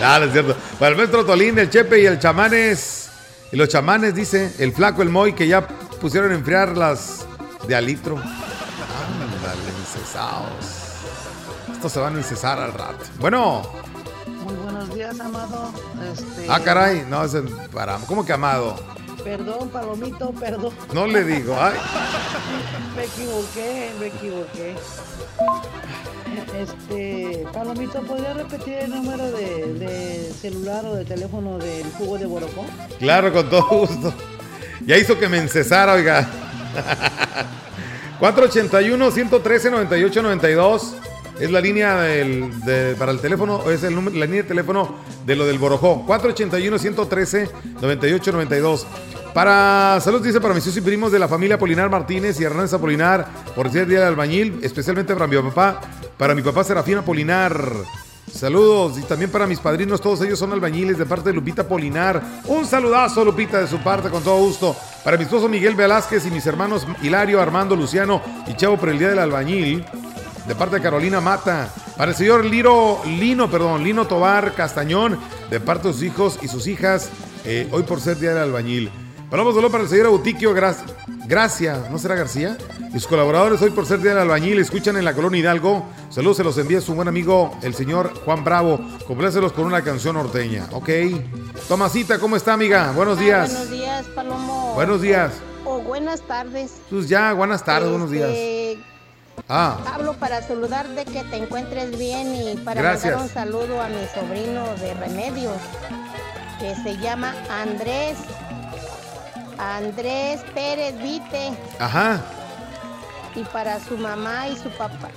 [0.00, 0.56] Ah, no es cierto.
[0.78, 3.10] Para el maestro Tolín, el Chepe y el Chamanes.
[3.50, 7.26] Y los chamanes, dice, el flaco, el Moy, que ya pusieron a enfriar las
[7.66, 8.14] de alitro.
[8.14, 10.66] Ándale, incesados.
[11.72, 13.04] Estos se van a incesar al rato.
[13.18, 13.87] Bueno.
[14.48, 15.70] Muy buenos días, amado.
[16.10, 17.04] Este, Ah, caray.
[17.06, 17.36] No, es
[17.70, 17.98] para.
[18.06, 18.76] ¿Cómo que amado?
[19.22, 20.72] Perdón, Palomito, perdón.
[20.94, 21.54] No le digo.
[21.60, 21.74] Ay.
[22.96, 24.74] me equivoqué, me equivoqué.
[26.56, 32.24] Este, Palomito, ¿podría repetir el número de, de celular o de teléfono del jugo de
[32.24, 32.64] Borocó?
[32.98, 34.14] Claro, con todo gusto.
[34.86, 36.26] Ya hizo que me encesara, oiga.
[38.18, 40.94] 481-113-9892
[41.40, 44.96] es la línea del- de- para el teléfono, es el número, la línea de teléfono
[45.24, 46.04] de lo del Borojó.
[46.06, 48.86] 481-113-9892.
[49.34, 52.72] Para saludos, dice para mis hijos y primos de la familia Polinar Martínez y Hernández
[52.72, 55.80] Apolinar por ser día del albañil, especialmente para mi papá,
[56.16, 57.62] para mi papá Serafina Polinar.
[58.32, 62.22] Saludos y también para mis padrinos, todos ellos son albañiles de parte de Lupita Polinar.
[62.46, 64.76] Un saludazo, Lupita, de su parte, con todo gusto.
[65.04, 68.98] Para mi esposo Miguel Velázquez y mis hermanos Hilario, Armando, Luciano y Chavo por el
[68.98, 69.84] Día del Albañil,
[70.48, 71.72] de parte de Carolina Mata.
[71.96, 75.18] Para el señor Liro, Lino, perdón, Lino Tobar Castañón,
[75.50, 77.10] de parte de sus hijos y sus hijas,
[77.44, 78.90] eh, hoy por ser Día del Albañil.
[79.30, 80.74] Paloma solo para el señor Autiquio Gra-
[81.26, 82.56] Gracia, ¿no será García?
[82.88, 85.84] Y sus colaboradores hoy por ser Día del Albañil, escuchan en la colonia Hidalgo.
[86.08, 88.80] Saludos se los envía su buen amigo, el señor Juan Bravo.
[89.06, 90.88] Complácelos con una canción norteña, ¿ok?
[91.68, 92.92] Tomasita, ¿cómo está, amiga?
[92.92, 93.50] Buenos días.
[93.52, 94.72] Buenos días, Palomo.
[94.74, 95.32] Buenos días.
[95.66, 96.76] O buenas tardes.
[96.88, 98.30] Pues ya, buenas tardes, buenos días.
[99.48, 103.14] Ah, Hablo para saludarte que te encuentres bien y para Gracias.
[103.16, 105.56] mandar un saludo a mi sobrino de Remedios,
[106.60, 108.18] que se llama Andrés.
[109.58, 111.50] Andrés Pérez Vite.
[111.78, 112.20] ajá.
[113.34, 115.08] Y para su mamá y su papá.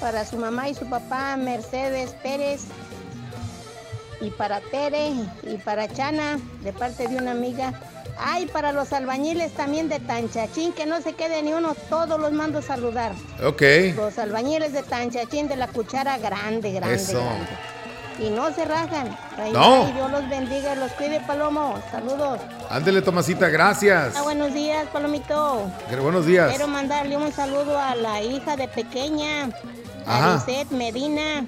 [0.00, 2.62] Para su mamá y su papá, Mercedes Pérez.
[4.20, 5.10] Y para Tere
[5.42, 7.72] y para Chana, de parte de una amiga.
[8.20, 12.32] Ay, para los albañiles también de Tanchachín, que no se quede ni uno, todos los
[12.32, 13.12] mando a saludar.
[13.44, 13.62] Ok.
[13.96, 17.20] Los albañiles de Tanchachín de la cuchara grande, grande, Eso.
[17.20, 17.46] grande.
[18.20, 19.16] y no se rajan.
[19.52, 19.84] No.
[19.84, 21.80] bye, Dios los bendiga, los cuide, Palomo.
[21.92, 22.40] Saludos.
[22.68, 24.14] Ándele, Tomasita, gracias.
[24.16, 25.70] Ah, buenos días, Palomito.
[26.02, 26.48] Buenos días.
[26.50, 29.50] Quiero mandarle un saludo a la hija de pequeña,
[30.04, 30.32] Ajá.
[30.32, 31.46] a Lisette Medina,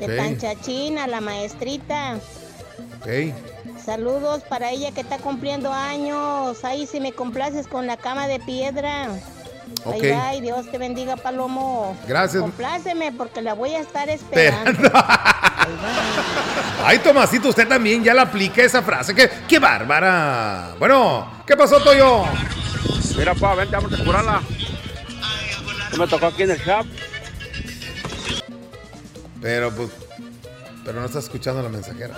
[0.00, 2.16] de Panchachín, a la maestrita.
[3.00, 3.32] Ok.
[3.88, 6.62] Saludos para ella que está cumpliendo años.
[6.62, 9.08] Ahí si me complaces con la cama de piedra.
[9.82, 10.02] Ok.
[10.02, 10.40] Bye, bye.
[10.42, 11.96] Dios te bendiga, Palomo.
[12.06, 12.42] Gracias.
[12.42, 14.92] Compláceme porque la voy a estar esperando.
[16.84, 19.14] Ay, Tomasito, usted también ya la aplica esa frase.
[19.14, 20.74] ¡Qué, qué bárbara!
[20.78, 22.24] Bueno, ¿qué pasó, Toyo?
[23.16, 24.42] Mira, pa, vente, vamos a curarla.
[25.98, 26.86] Me tocó aquí en el shop.
[29.40, 29.88] Pero, pues,
[30.84, 32.14] pero no estás escuchando la mensajera.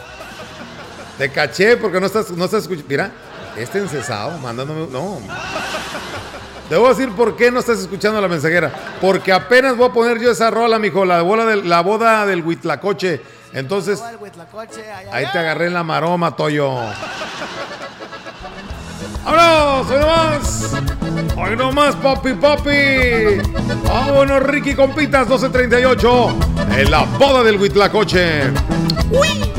[1.21, 2.89] Te caché porque no estás, no estás escuchando.
[2.89, 3.11] Mira,
[3.55, 4.87] este encesado mandándome.
[4.91, 5.19] No.
[6.71, 8.73] Debo decir por qué no estás escuchando la mensajera.
[9.03, 12.43] Porque apenas voy a poner yo esa rola, mijo, la boda del, la boda del
[12.43, 13.21] Huitlacoche.
[13.53, 14.03] Entonces,
[15.13, 16.75] ahí te agarré en la maroma, Toyo.
[19.23, 19.91] ¡Vámonos!
[19.91, 20.73] ¡Hoy nomás!
[21.37, 23.43] ¡Hoy nomás, papi, papi!
[23.87, 26.37] ¡Vámonos, Ricky Compitas, 1238!
[26.79, 28.45] En la boda del Huitlacoche.
[28.45, 29.50] La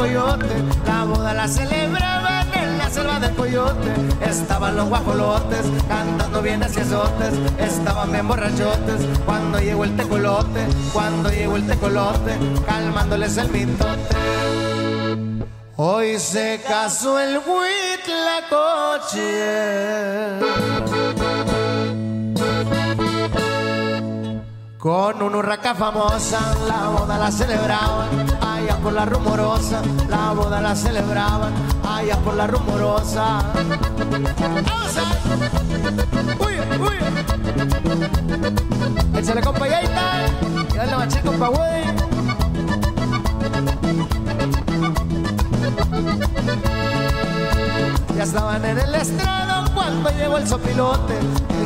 [0.00, 0.48] coyote.
[0.86, 3.92] La boda la celebraban en la selva del coyote.
[4.22, 7.34] Estaban los guajolotes cantando bien hacia azotes.
[7.58, 10.66] Estaban bien borrachotes cuando llegó el tecolote.
[10.94, 14.16] Cuando llegó el tecolote, calmándoles el mitote.
[15.76, 17.90] Hoy se casó el Huitlacoche.
[24.80, 28.08] Con una urraca famosa, la boda la celebraban,
[28.40, 31.52] allá por la rumorosa, la boda la celebraban,
[31.86, 33.42] allá por la rumorosa.
[34.64, 35.02] ¡Vamos a!
[36.42, 36.96] ¡Uy, uy!
[39.18, 40.26] Échale compa y ahí está,
[40.72, 41.84] y dale machín compa güey.
[48.16, 51.18] Ya estaban en el estrado cuando llegó el sopilote.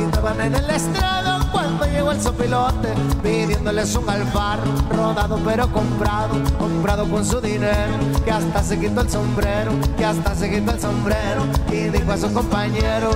[0.03, 1.44] Estaban en el estrado
[1.77, 2.93] cuando llegó el sopilote.
[3.21, 4.59] Pidiéndoles un alfar,
[4.89, 6.35] rodado pero comprado.
[6.57, 9.71] Comprado con su dinero, que hasta se quitó el sombrero.
[9.97, 11.43] Que hasta se quitó el sombrero.
[11.71, 13.11] Y dijo a su compañero.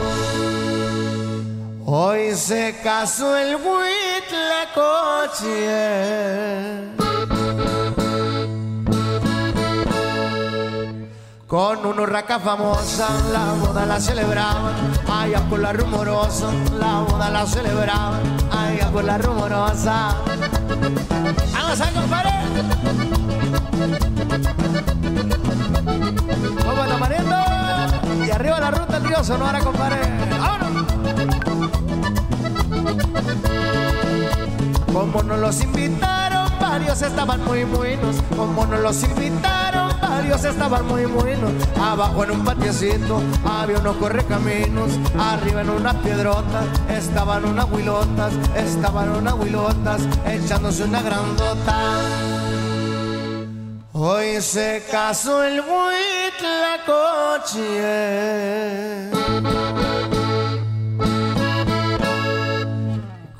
[1.85, 4.89] Hoy se casó el Huitlacoche.
[11.49, 14.71] Con una urraca famosa, la boda la celebraban,
[15.11, 18.21] allá por la rumorosa, la boda la celebraban,
[18.87, 20.15] por la rumorosa.
[21.53, 22.31] ¡Vamos a compadre!
[26.65, 27.35] Vamos la mariendo
[28.25, 29.97] y arriba la ruta río Sonora, compadre.
[30.39, 30.85] ¡Vámonos!
[34.93, 38.17] Como nos los invitaron, varios estaban muy buenos.
[38.35, 39.78] Como nos los invitaron,
[40.09, 41.51] varios estaban muy buenos.
[41.79, 44.91] Abajo en un patiecito había unos correcaminos.
[45.17, 48.33] Arriba en una piedrota estaban unas huilotas.
[48.55, 51.99] Estaban unas huilotas echándose una grandota.
[53.93, 56.39] Hoy se casó el Huitlacoche.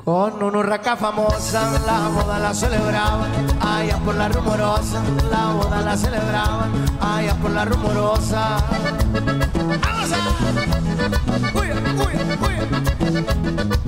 [0.04, 5.96] Con una urraca famosa, la boda la celebraban, allá por la rumorosa, la boda la
[5.96, 8.56] celebraban, allá por la rumorosa.
[9.82, 11.58] ¡Vamos a!
[11.58, 12.14] ¡Uy, uy,
[12.46, 13.79] uy!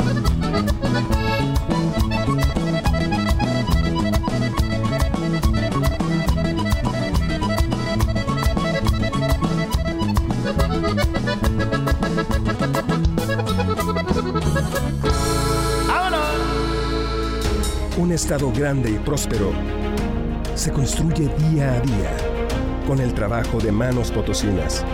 [18.22, 19.50] Estado grande y próspero
[20.54, 22.16] se construye día a día
[22.86, 24.84] con el trabajo de manos potosinas,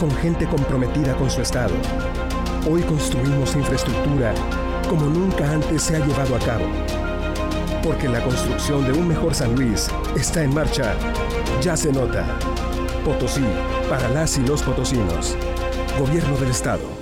[0.00, 1.74] con gente comprometida con su estado.
[2.68, 4.34] Hoy construimos infraestructura
[4.90, 6.66] como nunca antes se ha llevado a cabo.
[7.84, 10.96] Porque la construcción de un mejor San Luis está en marcha.
[11.62, 12.26] Ya se nota.
[13.04, 13.44] Potosí,
[13.88, 15.36] para las y los potosinos.
[16.00, 17.01] Gobierno del Estado.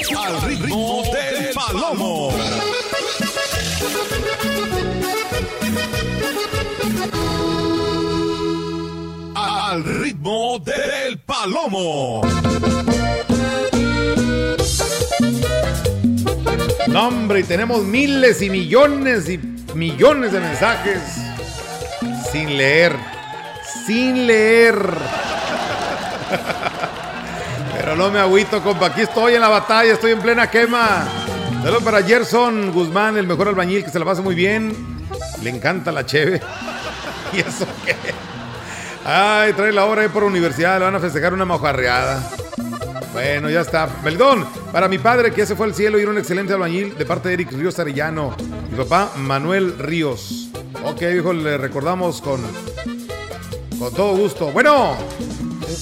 [0.21, 2.31] Al ritmo del palomo.
[9.35, 12.21] Al ritmo del palomo.
[16.87, 19.39] No, hombre, y tenemos miles y millones y
[19.75, 21.01] millones de mensajes
[22.31, 22.95] sin leer.
[23.85, 24.75] Sin leer.
[27.83, 28.87] Pero no me agüito, compa.
[28.87, 31.03] Aquí estoy en la batalla, estoy en plena quema.
[31.63, 34.71] Saludos para Gerson Guzmán, el mejor albañil, que se la pasa muy bien.
[35.41, 36.39] Le encanta la cheve.
[37.33, 37.95] ¿Y eso qué?
[39.03, 42.21] Ay, trae la obra ahí por universidad, le van a festejar una mojarreada.
[43.13, 43.89] Bueno, ya está.
[44.03, 47.05] Beldón, para mi padre que se fue al cielo y era un excelente albañil de
[47.07, 48.35] parte de Eric Ríos Arellano.
[48.69, 50.51] Mi papá, Manuel Ríos.
[50.85, 52.41] Ok, viejo, le recordamos con,
[53.79, 54.51] con todo gusto.
[54.51, 54.97] Bueno.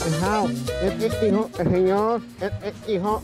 [0.07, 0.49] Hijo,
[0.81, 1.11] el
[1.57, 2.21] señor,
[2.87, 3.21] hijo,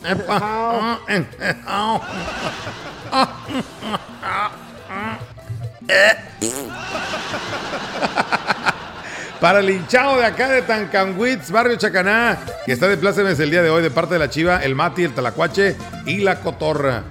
[9.39, 13.61] Para el hinchado de acá de Tancanwitz, barrio Chacaná, que está de plácemes el día
[13.61, 17.03] de hoy de parte de la Chiva, el Mati, el Talacuache y la Cotorra.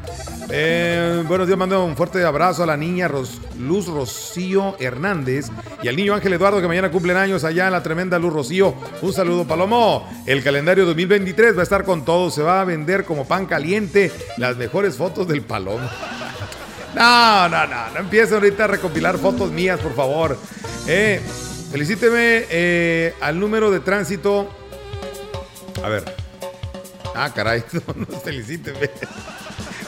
[0.56, 5.46] Eh, buenos días, mando un fuerte abrazo a la niña Luz Rocío Hernández
[5.82, 8.72] y al niño Ángel Eduardo que mañana cumplen años allá en la tremenda Luz Rocío.
[9.02, 10.08] Un saludo, Palomo.
[10.26, 14.12] El calendario 2023 va a estar con todo, se va a vender como pan caliente
[14.36, 15.90] las mejores fotos del Palomo.
[16.94, 20.38] No, no, no, no empiecen ahorita a recopilar fotos mías, por favor.
[20.86, 21.20] Eh,
[21.72, 24.48] felicíteme eh, al número de tránsito.
[25.82, 26.04] A ver.
[27.16, 28.90] Ah, caray, no, no felicíteme.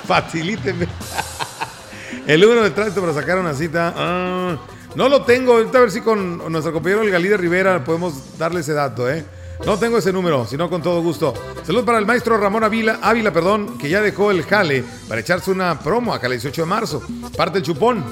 [0.07, 0.87] Facilíteme.
[2.27, 3.95] El número de tránsito para sacar una cita.
[3.97, 4.57] Ah,
[4.95, 5.53] no lo tengo.
[5.53, 9.09] Ahorita a ver si con nuestro compañero el Galí de Rivera podemos darle ese dato,
[9.09, 9.25] ¿eh?
[9.65, 11.33] No tengo ese número, sino con todo gusto.
[11.65, 15.51] Saludos para el maestro Ramón Ávila, Ávila, perdón, que ya dejó el jale para echarse
[15.51, 17.03] una promo acá el 18 de marzo.
[17.37, 18.05] Parte el chupón.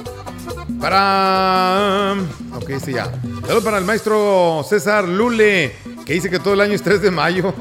[0.81, 2.15] Para.
[2.55, 3.11] Ok, sí, ya.
[3.43, 5.77] Saludos para el maestro César Lule,
[6.07, 7.53] que dice que todo el año es 3 de mayo.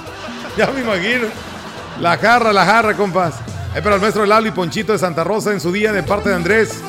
[0.56, 1.26] ya me imagino.
[2.00, 3.49] La jarra, la jarra, compas.
[3.74, 6.28] Ahí para el maestro Lalo y Ponchito de Santa Rosa en su día de parte
[6.28, 6.80] de Andrés.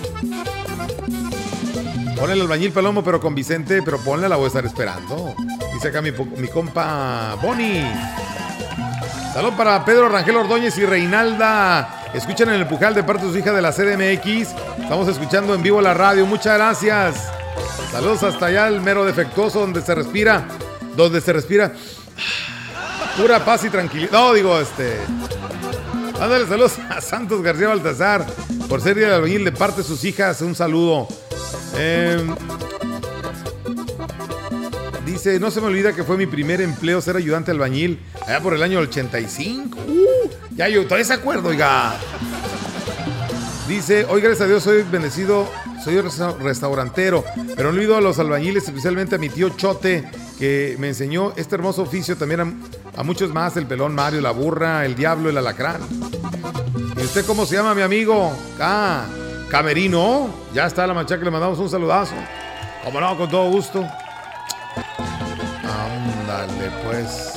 [2.17, 5.36] Ponle el albañil Palomo, pero con Vicente, pero ponle la voy a estar esperando.
[5.74, 6.12] Dice acá mi,
[6.48, 7.84] compa Boni.
[9.34, 12.10] Salud para Pedro Rangel Ordóñez y Reinalda.
[12.13, 14.50] Escuchan el empujal de parte de su hija de la CDMX.
[14.82, 16.26] Estamos escuchando en vivo la radio.
[16.26, 17.32] Muchas gracias.
[17.91, 20.46] Saludos hasta allá, el mero defectuoso, donde se respira.
[20.96, 21.74] Donde se respira.
[23.17, 24.12] Pura paz y tranquilidad.
[24.12, 24.98] No, digo, este.
[26.22, 28.26] Ándale, saludos a Santos García Baltazar
[28.70, 30.40] por ser del albañil de parte de sus hijas.
[30.42, 31.08] Un saludo.
[31.76, 32.24] Eh,
[35.06, 38.54] dice, no se me olvida que fue mi primer empleo ser ayudante albañil allá por
[38.54, 39.80] el año 85.
[39.80, 41.94] Uh, ya yo todavía se acuerdo, oiga.
[43.68, 45.50] Dice, hoy gracias a Dios soy bendecido,
[45.84, 47.24] soy resta- restaurantero,
[47.56, 50.08] pero no olvido a los albañiles, especialmente a mi tío Chote,
[50.42, 52.64] que me enseñó este hermoso oficio, también
[52.98, 55.82] a, muchos más, el pelón Mario, la burra, el diablo, el alacrán.
[56.98, 58.34] ¿Y usted cómo se llama, mi amigo?
[58.60, 59.06] Ah,
[59.52, 60.34] Camerino.
[60.52, 62.16] Ya está la mancha que le mandamos un saludazo.
[62.84, 63.88] Como no, con todo gusto.
[65.64, 67.34] Ándale, pues.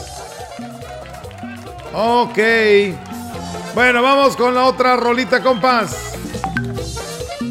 [1.92, 2.38] Ok.
[3.74, 6.14] Bueno, vamos con la otra rolita, compas.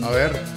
[0.04, 0.53] A ver.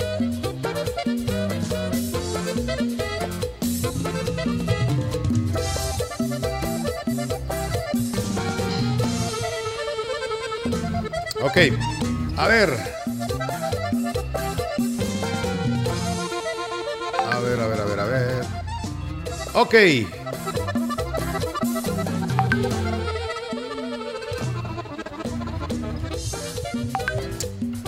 [11.56, 11.72] Ok.
[12.36, 12.68] A ver.
[17.32, 18.44] A ver, a ver, a ver, a ver.
[19.54, 19.74] Ok.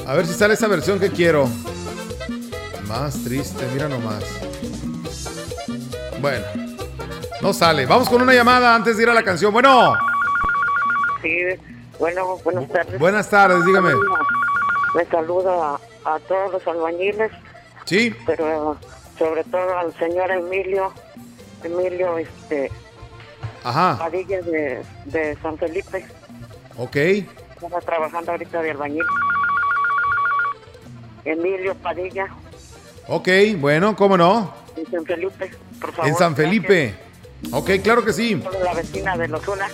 [0.07, 1.47] A ver si sale esa versión que quiero.
[2.87, 4.25] Más triste, mira nomás.
[6.23, 6.47] Bueno,
[7.43, 7.85] no sale.
[7.85, 9.53] Vamos con una llamada antes de ir a la canción.
[9.53, 9.93] Bueno,
[11.99, 12.99] bueno, buenas tardes.
[12.99, 13.93] buenas tardes, dígame.
[14.95, 17.31] Me saluda a, a todos los albañiles,
[17.85, 18.77] Sí, pero
[19.19, 20.93] sobre todo al señor Emilio,
[21.65, 22.71] Emilio este,
[23.65, 26.07] ajá, Padilla de, de San Felipe.
[26.77, 26.97] ok.
[26.97, 29.05] Está trabajando ahorita de albañil.
[31.25, 32.27] Emilio Padilla,
[33.11, 34.53] Ok, bueno, ¿cómo no?
[34.77, 35.51] en San Felipe,
[35.81, 36.09] por favor.
[36.09, 36.95] En San Felipe.
[37.53, 38.35] Ok, claro que sí.
[38.35, 38.63] gracias.
[38.65, 39.69] La vecina de Lozula.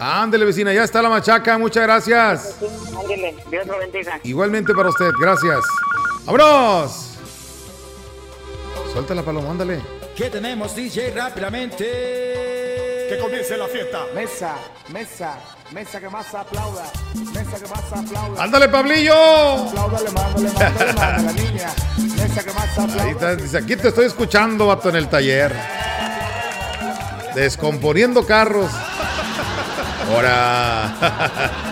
[0.00, 1.58] Ándele, vecina, ya está la machaca.
[1.58, 2.56] Muchas gracias.
[2.98, 4.20] Ándele, Dios lo bendiga.
[4.22, 5.60] Igualmente para usted, gracias.
[6.24, 7.14] ¡Vámonos!
[8.92, 9.80] Suelta la paloma, ándale.
[10.16, 11.12] ¿Qué tenemos, DJ?
[11.14, 11.84] Rápidamente.
[13.08, 14.04] Que comience la fiesta.
[14.14, 14.56] Mesa,
[14.88, 15.38] mesa,
[15.72, 16.84] mesa que más aplauda.
[17.32, 18.42] Mesa que más aplauda.
[18.42, 19.14] ¡Ándale, Pablillo!
[19.14, 21.72] Aplauda, le mando, le mando, le mando a la niña.
[22.16, 23.02] Mesa que más aplauda.
[23.02, 25.54] Ahí está, dice, aquí te estoy escuchando, vato, en el taller.
[27.34, 28.70] Descomponiendo carros.
[30.08, 30.84] Ahora.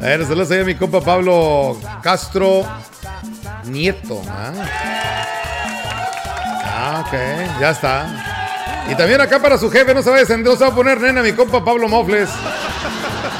[0.00, 2.66] A ver, saludos a mi compa Pablo Castro
[3.64, 4.20] Nieto.
[4.28, 4.52] Ah,
[6.76, 8.06] Ah, ok, ya está.
[8.90, 11.00] Y también acá para su jefe, no se va a descender, se va a poner
[11.00, 12.28] nena, mi compa Pablo Mofles.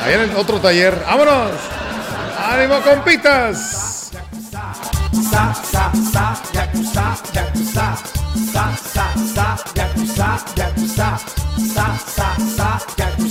[0.04, 0.94] Ahí en el otro taller.
[1.06, 1.50] ¡Vámonos!
[2.50, 4.10] ¡Ánimo, compitas!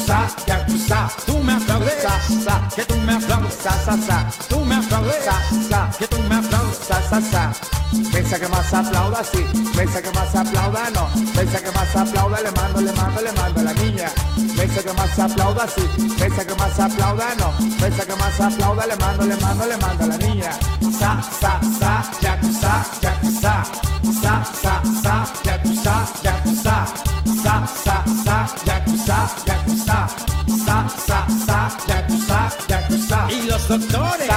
[0.05, 0.43] Sa, sa, sa.
[0.47, 0.47] Sa, sa, sa.
[0.47, 1.09] Sa, sa, sa, yakuza, yakuza.
[1.25, 4.29] Tú me aplaudes, sa, sa, que tú me aplaudes, sa, sa, sa.
[4.49, 5.35] Tú me aplaudes, sa,
[5.69, 7.53] sa, que tú me aplaudes, sa, sa, sa.
[8.11, 9.45] Mesa que más aplauda, sí.
[9.75, 11.07] Mesa que más aplauda, no.
[11.35, 14.11] Mesa que más aplauda, le mando, le mando, le mando a la niña.
[14.57, 15.83] Mesa que más aplauda, sí.
[16.19, 17.53] Mesa que más aplauda, no.
[17.79, 20.51] Mesa que más aplauda, le mando, le mando, le mando a la niña.
[20.99, 23.63] Sa, sa, sa, yakuza, yakuza.
[24.21, 26.22] Sa, sa, sa, yakuza, yakuza.
[33.77, 34.29] Doctores,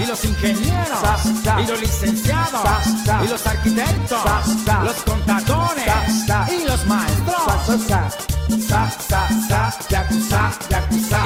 [0.00, 1.24] y los ingenieros,
[1.60, 2.86] y los licenciados,
[3.24, 4.20] y los arquitectos,
[4.84, 5.84] los contadores,
[6.48, 7.36] y los maestros,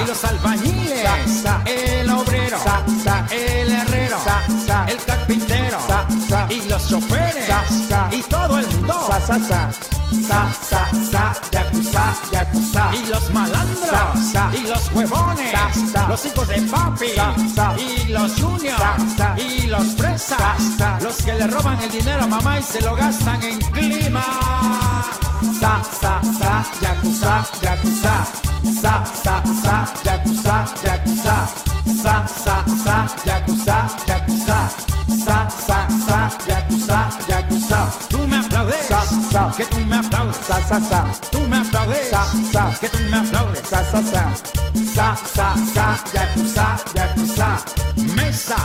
[0.02, 2.58] y los albañiles, el obrero,
[3.30, 4.18] el herrero,
[4.88, 5.78] el carpintero,
[6.48, 7.50] y los choferes,
[8.11, 9.70] y todo el Sa, sa, sa.
[10.11, 12.91] Sa, sa, sa, yakuza, yakuza.
[12.95, 15.55] y los malandros, y los huevones,
[16.09, 17.07] los hijos de papi,
[17.78, 18.80] y los juniors,
[19.38, 23.41] y los fresas, los que le roban el dinero a mamá y se lo gastan
[23.45, 24.24] en clima.
[25.61, 28.26] Sa, sa, sa, yakuza, yakuza.
[28.82, 31.49] Sa, sa, sa, yakuza, yakuza.
[32.03, 34.19] Sa, sa, sa, yakuza, yakuza.
[40.70, 42.70] Sa, sa, tú me aplaudes, Sa, sa.
[42.80, 43.60] que tú me aplaudes.
[43.68, 44.32] Sa, sa, sa.
[44.94, 47.58] Sa, sa, sa, yakuza, yakuza.
[48.14, 48.56] Mesa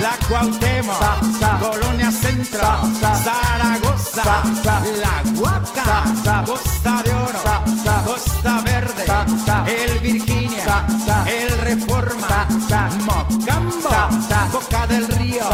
[0.00, 0.96] La Cuauhtémoc.
[1.60, 2.68] Colonia Centro.
[3.00, 4.22] Zaragoza.
[4.64, 5.22] La
[6.24, 6.44] sa.
[6.44, 7.40] Costa de Oro.
[8.04, 9.04] Costa Verde.
[9.66, 10.84] El Virginia.
[11.26, 12.46] El Reforma.
[13.04, 13.90] Mocambo.
[14.52, 15.44] Boca del Río.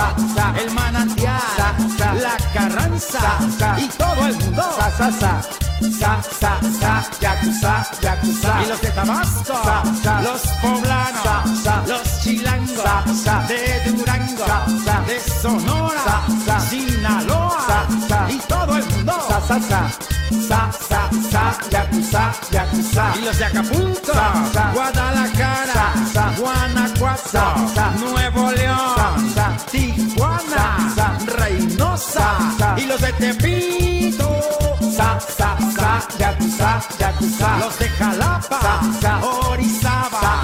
[0.61, 1.41] El Manantial.
[1.99, 3.39] La Carranza
[3.79, 4.63] y todo el mundo.
[4.77, 5.63] Sa, sa, sa.
[7.21, 8.63] Yakuza, yakuza.
[8.63, 9.55] Y los de Tabasco,
[10.23, 13.82] los poblanos, los chilangos, de
[15.43, 16.61] Sonora, Sa, sa.
[16.61, 18.31] Sinaloa Sa, sa.
[18.31, 19.13] y todo el mundo.
[19.29, 19.91] Sa, sa, sa.
[20.49, 23.05] Sa, sa, sa, yakuza, yakuza.
[23.19, 24.13] Y los de Acapulco.
[24.75, 26.25] Guadalajara, Sa, sa.
[26.39, 27.45] Guanajuato.
[27.99, 29.35] Nuevo León.
[29.71, 32.21] Tijuana, Sa, Reynosa
[32.57, 32.75] Sa, sa.
[32.81, 34.29] y los de Tepito.
[34.97, 37.57] Sa, sa, sa, yakuza, yakuza.
[37.59, 39.21] Los de Jalapa, Sa, sa.
[39.27, 40.43] Orizaba,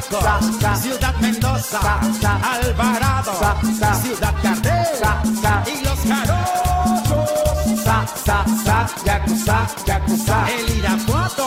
[0.00, 0.76] Sa.
[0.76, 1.80] Ciudad Mendoza.
[2.42, 3.32] Alvarado.
[4.02, 4.86] Ciudad Cardel
[5.66, 7.30] y los Jarochos,
[10.48, 11.46] el Irapuato,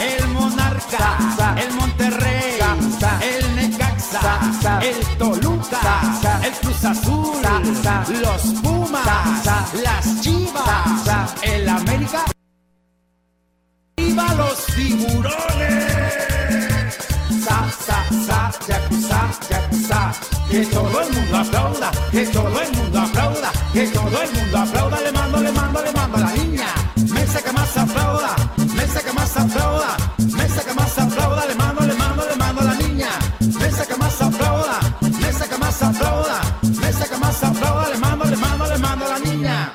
[0.00, 2.58] el Monarca, el Monterrey,
[3.22, 7.42] el Necaxa, el Toluca, el Cruz Azul,
[8.20, 12.24] los Pumas, las Chivas, el América.
[13.96, 16.25] ¡Viva los tiburones!
[17.46, 20.12] Sa, sa, sa, yakuza, yakuza.
[20.50, 25.00] Que todo el mundo aplauda, que todo el mundo aplauda, que todo el mundo aplauda.
[25.00, 26.66] Le mando, le mando, le mando a la niña.
[27.14, 28.34] Mesa que más aplauda,
[28.74, 31.46] mesa que más aplauda, mesa que más aplauda.
[31.46, 33.10] Le mando, le mando, le mando a la niña.
[33.60, 34.80] Mesa que más aplauda,
[35.20, 36.40] mesa que más aplauda,
[36.80, 37.88] mesa que más aplauda.
[37.90, 39.72] Le mando, le mando, le mando a la niña.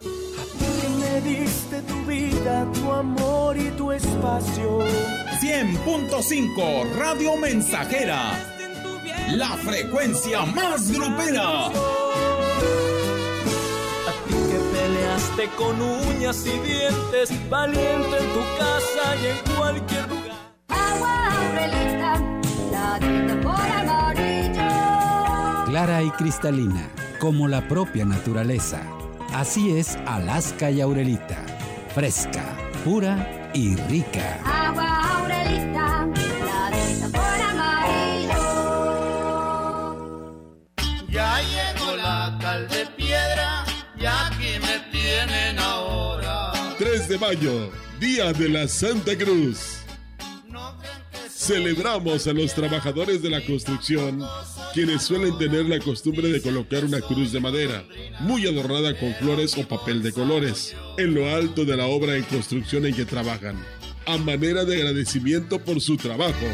[0.00, 4.84] Que me diste tu vida, tu amor y tu espacio.
[5.44, 8.32] 100.5 Radio Mensajera.
[9.32, 11.66] La frecuencia más grupera.
[11.66, 11.72] A
[14.26, 20.32] ti que peleaste con uñas y dientes, valiente en tu casa y en cualquier lugar.
[20.68, 22.22] Agua Aurelita,
[22.70, 24.70] clarita por amarillo.
[25.66, 26.88] Clara y cristalina,
[27.20, 28.80] como la propia naturaleza.
[29.34, 31.36] Así es Alaska y Aurelita.
[31.94, 34.40] Fresca, pura y rica.
[34.42, 34.83] Agua
[47.14, 49.76] de mayo, Día de la Santa Cruz.
[51.30, 54.20] Celebramos a los trabajadores de la construcción,
[54.72, 57.84] quienes suelen tener la costumbre de colocar una cruz de madera,
[58.18, 62.24] muy adornada con flores o papel de colores, en lo alto de la obra en
[62.24, 63.64] construcción en que trabajan,
[64.06, 66.46] a manera de agradecimiento por su trabajo.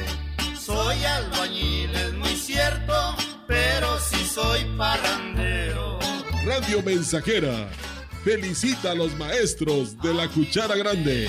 [0.61, 5.98] Soy albañil, es muy cierto, pero sí soy parrandero.
[6.44, 7.70] Radio Mensajera
[8.25, 11.29] felicita a los maestros de la cuchara grande.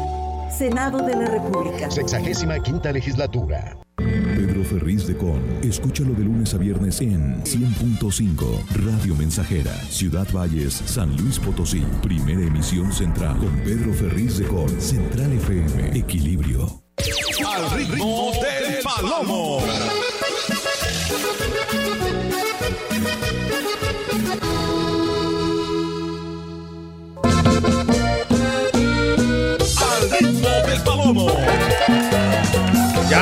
[0.51, 1.89] Senado de la República.
[1.89, 3.77] Sexagésima quinta legislatura.
[3.97, 5.41] Pedro Ferriz de Con.
[5.63, 11.83] Escúchalo de lunes a viernes en 100.5 Radio Mensajera, Ciudad Valles, San Luis Potosí.
[12.01, 14.69] Primera emisión central con Pedro Ferriz de Con.
[14.81, 15.97] Central FM.
[15.97, 16.83] Equilibrio.
[17.47, 19.59] Al ritmo del palomo.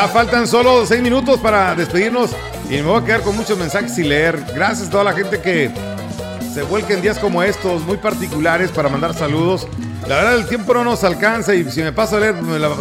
[0.07, 2.31] Faltan solo seis minutos para despedirnos
[2.69, 4.43] y me voy a quedar con muchos mensajes y leer.
[4.55, 5.69] Gracias a toda la gente que
[6.53, 9.67] se vuelca en días como estos, muy particulares, para mandar saludos.
[10.07, 12.71] La verdad, el tiempo no nos alcanza y si me paso a leer, me, la-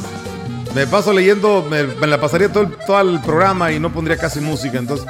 [0.74, 4.16] me paso leyendo, me, me la pasaría todo el, todo el programa y no pondría
[4.16, 4.78] casi música.
[4.78, 5.06] Entonces,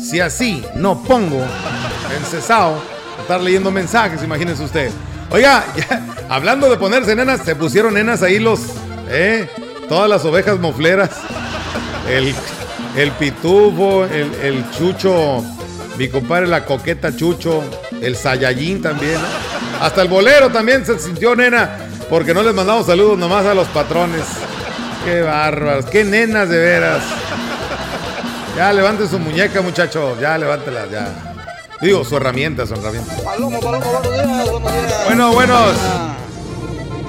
[0.00, 1.42] si así no pongo
[2.20, 2.80] encesado
[3.20, 4.90] estar leyendo mensajes, imagínense usted.
[5.30, 8.60] Oiga, ya, hablando de ponerse nenas, se pusieron nenas ahí los,
[9.08, 9.48] ¿eh?
[9.88, 11.10] Todas las ovejas mofleras.
[12.08, 12.34] El,
[12.96, 15.42] el pitufo, el, el chucho,
[15.98, 17.62] mi compadre la coqueta chucho,
[18.00, 19.14] el sayayín también.
[19.14, 19.84] ¿no?
[19.84, 21.78] Hasta el bolero también se sintió nena,
[22.08, 24.24] porque no les mandamos saludos nomás a los patrones.
[25.04, 27.02] Qué bárbaros, qué nenas de veras.
[28.56, 31.08] Ya levanten su muñeca, muchachos, ya levántela, ya.
[31.80, 33.14] Digo, su herramienta, su herramienta.
[33.22, 35.04] Palomo, Palomo, buenos días, buenos días.
[35.04, 35.76] Bueno, buenos.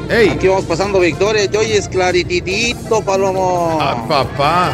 [0.09, 0.29] Ey.
[0.29, 3.77] Aquí vamos pasando victoria, yo es clarititito, Palomo.
[3.81, 4.71] Ah, papá.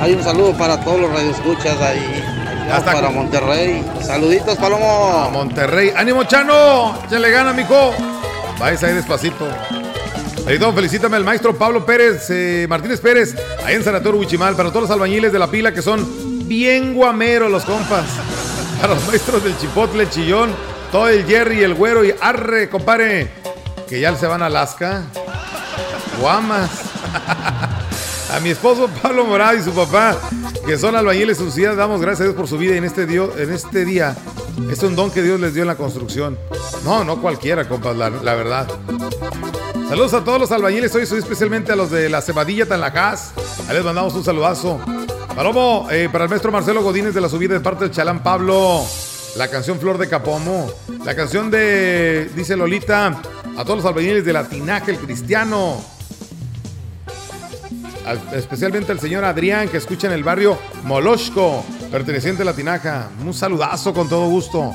[0.00, 2.24] Hay un saludo para todos los radioescuchas ahí.
[2.70, 3.84] Hasta para Monterrey.
[4.02, 5.24] Saluditos, Palomo.
[5.24, 5.92] A Monterrey.
[5.96, 6.98] ¡Ánimo, Chano!
[7.08, 7.94] ¡Se le gana, mijo!
[8.58, 9.46] Váyase ahí despacito.
[10.48, 14.70] Ahí todo, felicítame al maestro Pablo Pérez, eh, Martínez Pérez, ahí en Sanatorio Huichimal, para
[14.70, 18.06] todos los albañiles de la pila que son bien guameros los compas.
[18.80, 20.54] Para los maestros del Chipotle, Chillón,
[20.92, 23.28] todo el Jerry, el Güero y Arre, compadre,
[23.88, 25.04] que ya se van a Alaska.
[26.20, 26.70] Guamas.
[28.32, 30.16] A mi esposo Pablo Morado y su papá,
[30.66, 33.52] que son albañiles sus días, damos gracias a Dios por su vida en este, en
[33.52, 34.16] este día.
[34.68, 36.36] Es un don que Dios les dio en la construcción.
[36.84, 38.66] No, no cualquiera, compas, la, verdad.
[39.88, 43.32] Saludos a todos los albañiles, hoy soy especialmente a los de la Cebadilla Tanlajás.
[43.68, 44.80] Ahí les mandamos un saludazo.
[45.36, 48.84] Palomo, eh, para el maestro Marcelo Godínez de la subida de parte del Chalán Pablo.
[49.36, 50.68] La canción Flor de Capomo.
[51.04, 53.22] La canción de, dice Lolita,
[53.56, 55.76] a todos los albañiles de la Tinaja, el Cristiano.
[58.06, 63.08] Al- especialmente al señor Adrián que escucha en el barrio Moloshko, perteneciente a la Tinaja.
[63.24, 64.72] Un saludazo con todo gusto.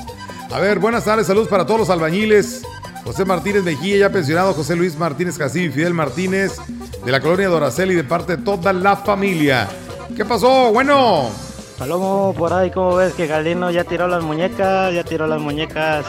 [0.52, 2.62] A ver, buenas tardes, saludos para todos los albañiles.
[3.04, 6.56] José Martínez Mejía, ya pensionado, José Luis Martínez y Fidel Martínez,
[7.04, 9.68] de la colonia Doraceli, de parte de toda la familia.
[10.16, 10.70] ¿Qué pasó?
[10.72, 11.30] Bueno.
[11.78, 14.94] Palomo, por ahí, ¿cómo ves que Galdino ya tiró las muñecas?
[14.94, 16.04] Ya tiró las muñecas.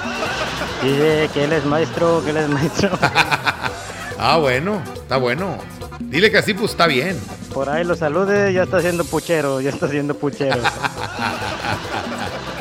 [0.82, 2.90] Dice que él es maestro, que él es maestro.
[4.26, 5.58] Ah, bueno, está bueno.
[6.00, 7.20] Dile que así pues está bien.
[7.54, 10.62] Por ahí lo salude, ya está haciendo puchero, ya está haciendo puchero.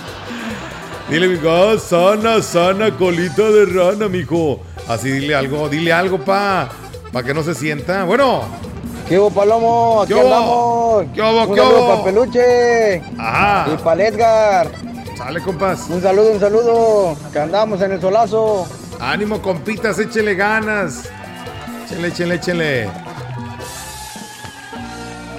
[1.08, 4.60] Dile, mijo, ah, sana, sana, colita de rana, mijo.
[4.88, 6.68] Así dile algo, dile algo, pa.
[7.12, 8.04] Pa' que no se sienta.
[8.04, 8.42] Bueno.
[9.08, 10.02] ¿Qué hubo, Palomo?
[10.02, 10.34] Aquí ¿Qué hubo?
[10.34, 11.04] andamos.
[11.14, 11.88] ¿Qué hubo, Un qué hubo?
[11.88, 13.02] para Peluche.
[13.18, 13.66] Ajá.
[13.72, 14.68] Y para Edgar.
[15.22, 15.86] Sale, compas.
[15.88, 17.16] Un saludo, un saludo.
[17.32, 18.66] Que andamos en el solazo.
[18.98, 21.04] Ánimo, compitas, échele ganas.
[21.84, 22.90] Échele, échele, échele.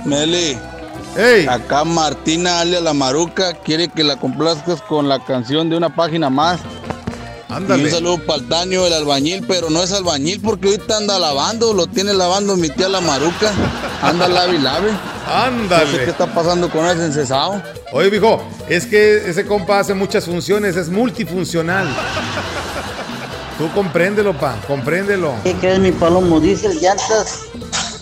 [0.05, 0.57] Meli.
[1.17, 1.47] Hey.
[1.49, 6.29] Acá Martina alia la Maruca quiere que la complazcas con la canción de una página
[6.29, 6.61] más.
[7.49, 7.83] Ándale.
[7.83, 11.19] Y un saludo para el Taño, el albañil, pero no es albañil porque ahorita anda
[11.19, 13.51] lavando, lo tiene lavando mi tía la Maruca.
[14.01, 14.91] Anda lave y lave.
[15.27, 15.85] Ándale.
[15.85, 17.61] No sé qué está pasando con ese encesado.
[17.91, 21.87] Oye, mijo, es que ese compa hace muchas funciones, es multifuncional.
[23.57, 25.33] Tú compréndelo, pa, compréndelo.
[25.43, 26.39] ¿Qué crees, mi palomo?
[26.39, 27.41] Dice el llantas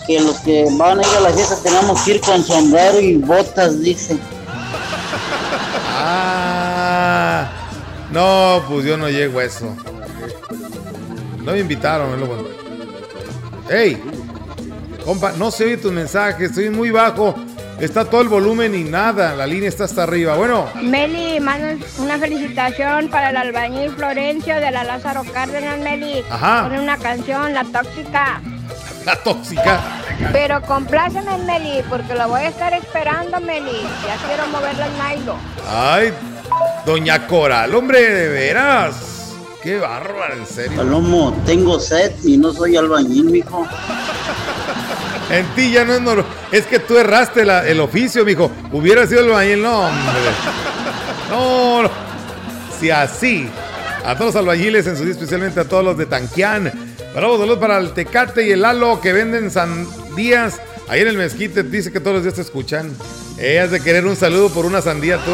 [0.06, 3.16] que los que van a ir a la fiesta tenemos que ir con sombrero y
[3.16, 4.18] botas, dice.
[6.04, 7.48] Ah,
[8.10, 9.76] no, pues yo no llego a eso.
[11.44, 12.44] No me invitaron, es lo bueno.
[13.70, 14.02] Ey,
[15.04, 17.34] compa, no se oye tus mensajes, estoy muy bajo.
[17.80, 20.36] Está todo el volumen y nada, la línea está hasta arriba.
[20.36, 26.22] Bueno, Meli, manda una felicitación para el albañil Florencio de la Lázaro Cárdenas, Meli.
[26.30, 26.64] Ajá.
[26.64, 28.40] Pone una canción, La Tóxica.
[29.04, 29.80] la tóxica.
[30.30, 33.82] Pero compláceme, Meli, porque lo voy a estar esperando, Meli.
[34.06, 35.36] Ya quiero moverle el nailo.
[35.68, 36.12] Ay,
[36.86, 39.11] doña Coral, hombre, de veras.
[39.62, 40.76] Qué bárbara, en serio.
[40.76, 43.66] Palomo, tengo sed y no soy albañil, mijo.
[45.30, 46.26] En ti ya no es normal.
[46.50, 48.50] Es que tú erraste la- el oficio, mijo.
[48.72, 50.20] Hubiera sido albañil, no, hombre.
[51.30, 51.90] No, no.
[52.80, 53.48] Si así.
[54.04, 56.72] A todos los albañiles, en su día, especialmente a todos los de Tanquián.
[57.14, 60.60] Bravo, saludos para el Tecate y el Lalo que venden sandías.
[60.88, 62.90] Ahí en el mezquite dice que todos los días te escuchan.
[63.38, 65.30] Ellas de querer un saludo por una sandía, tú.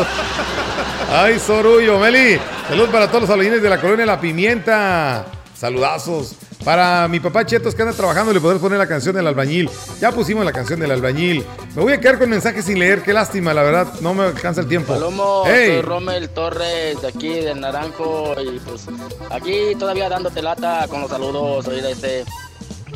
[1.11, 2.39] Ay, Sorullo, Meli.
[2.69, 5.25] Saludos para todos los albañiles de la colonia La Pimienta.
[5.55, 6.35] Saludazos.
[6.65, 9.71] Para mi papá Chetos que anda trabajando, le podrás poner la canción del albañil.
[10.01, 11.45] Ya pusimos la canción del albañil.
[11.75, 13.03] Me voy a quedar con mensajes sin leer.
[13.03, 13.89] Qué lástima, la verdad.
[14.01, 14.93] No me alcanza el tiempo.
[14.93, 15.69] Palomo, Hey.
[15.75, 18.87] soy Rommel Torres de aquí del Naranjo y pues
[19.31, 21.67] aquí todavía dándote lata con los saludos.
[21.69, 22.25] Oye, este,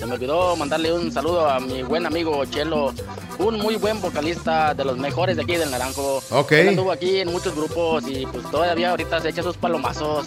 [0.03, 2.93] se me olvidó mandarle un saludo a mi buen amigo Chelo,
[3.39, 6.21] un muy buen vocalista de los mejores de aquí del Naranjo.
[6.31, 6.51] Ok.
[6.51, 10.27] Él anduvo aquí en muchos grupos y pues todavía ahorita se echa sus palomazos.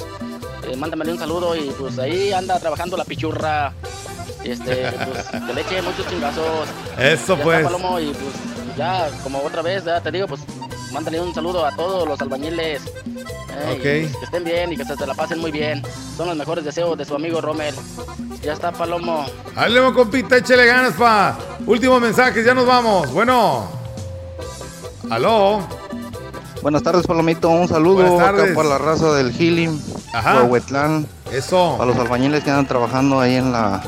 [0.64, 3.74] Eh, mándamele un saludo y pues ahí anda trabajando la pichurra.
[4.46, 6.70] Este, pues que le eche muchos chingazos.
[6.98, 7.64] Eso, Ya pues.
[7.66, 10.40] Palomo, y pues ya, como otra vez, ya te digo, pues
[10.92, 12.82] mándale un saludo a todos los albañiles.
[13.58, 15.82] Eh, que estén bien y que se, se la pasen muy bien.
[16.18, 17.74] Son los mejores deseos de su amigo Rommel.
[18.42, 19.26] Ya está, Palomo.
[19.56, 21.38] Dale, compita, échele ganas, pa.
[21.66, 23.12] Último mensaje, ya nos vamos.
[23.12, 23.68] Bueno.
[25.10, 25.62] Aló.
[26.62, 27.50] Buenas tardes, Palomito.
[27.50, 28.56] Un saludo Buenas acá tardes.
[28.56, 29.82] para la raza del Healing,
[30.14, 30.42] Ajá.
[30.44, 31.08] Huehuetlán.
[31.32, 31.76] Eso.
[31.78, 33.82] Para los albañiles que andan trabajando ahí en la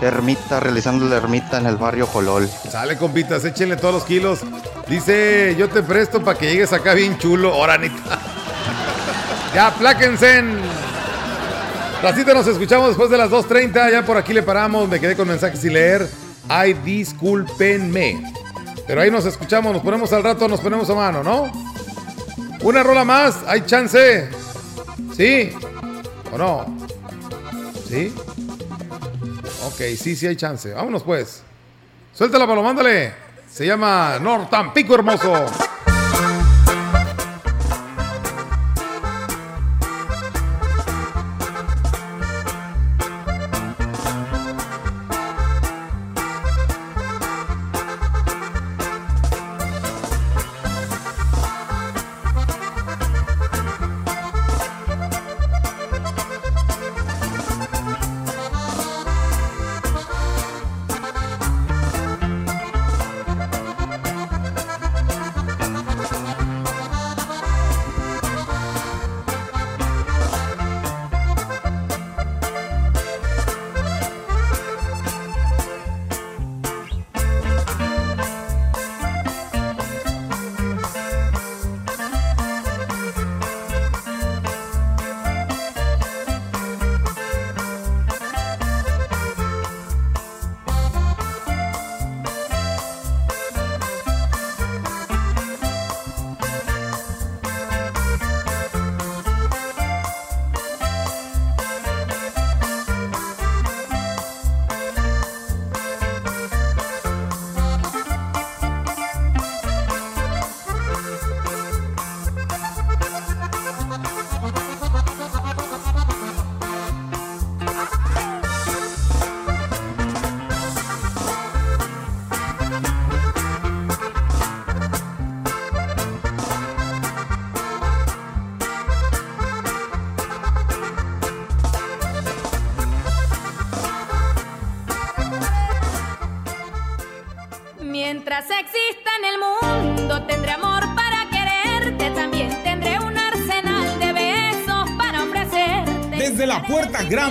[0.00, 2.48] ermita, realizando la ermita en el barrio Jolol.
[2.48, 4.40] Sale, compitas, échenle todos los kilos.
[4.90, 7.54] Dice, yo te presto para que llegues acá bien chulo.
[7.54, 7.94] Ahora, Anita.
[9.54, 10.38] ya, apláquense.
[10.38, 10.58] en-
[12.02, 13.92] Racita, nos escuchamos después de las 2.30.
[13.92, 14.88] Ya por aquí le paramos.
[14.88, 16.08] Me quedé con mensajes sin leer.
[16.48, 18.32] Ay, discúlpenme.
[18.86, 19.72] Pero ahí nos escuchamos.
[19.72, 21.52] Nos ponemos al rato, nos ponemos a mano, ¿no?
[22.62, 23.36] Una rola más.
[23.46, 24.28] Hay chance.
[25.16, 25.52] ¿Sí?
[26.32, 26.66] ¿O no?
[27.88, 28.12] ¿Sí?
[29.66, 30.72] Ok, sí, sí hay chance.
[30.72, 31.42] Vámonos pues.
[32.12, 33.29] Suéltala, Palo, mándale.
[33.52, 35.69] Se llama Nortampico Hermoso.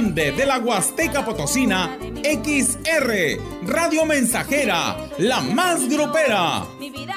[0.09, 6.65] Grande de la Huasteca Potosina, XR, Radio Mensajera, la más grupera.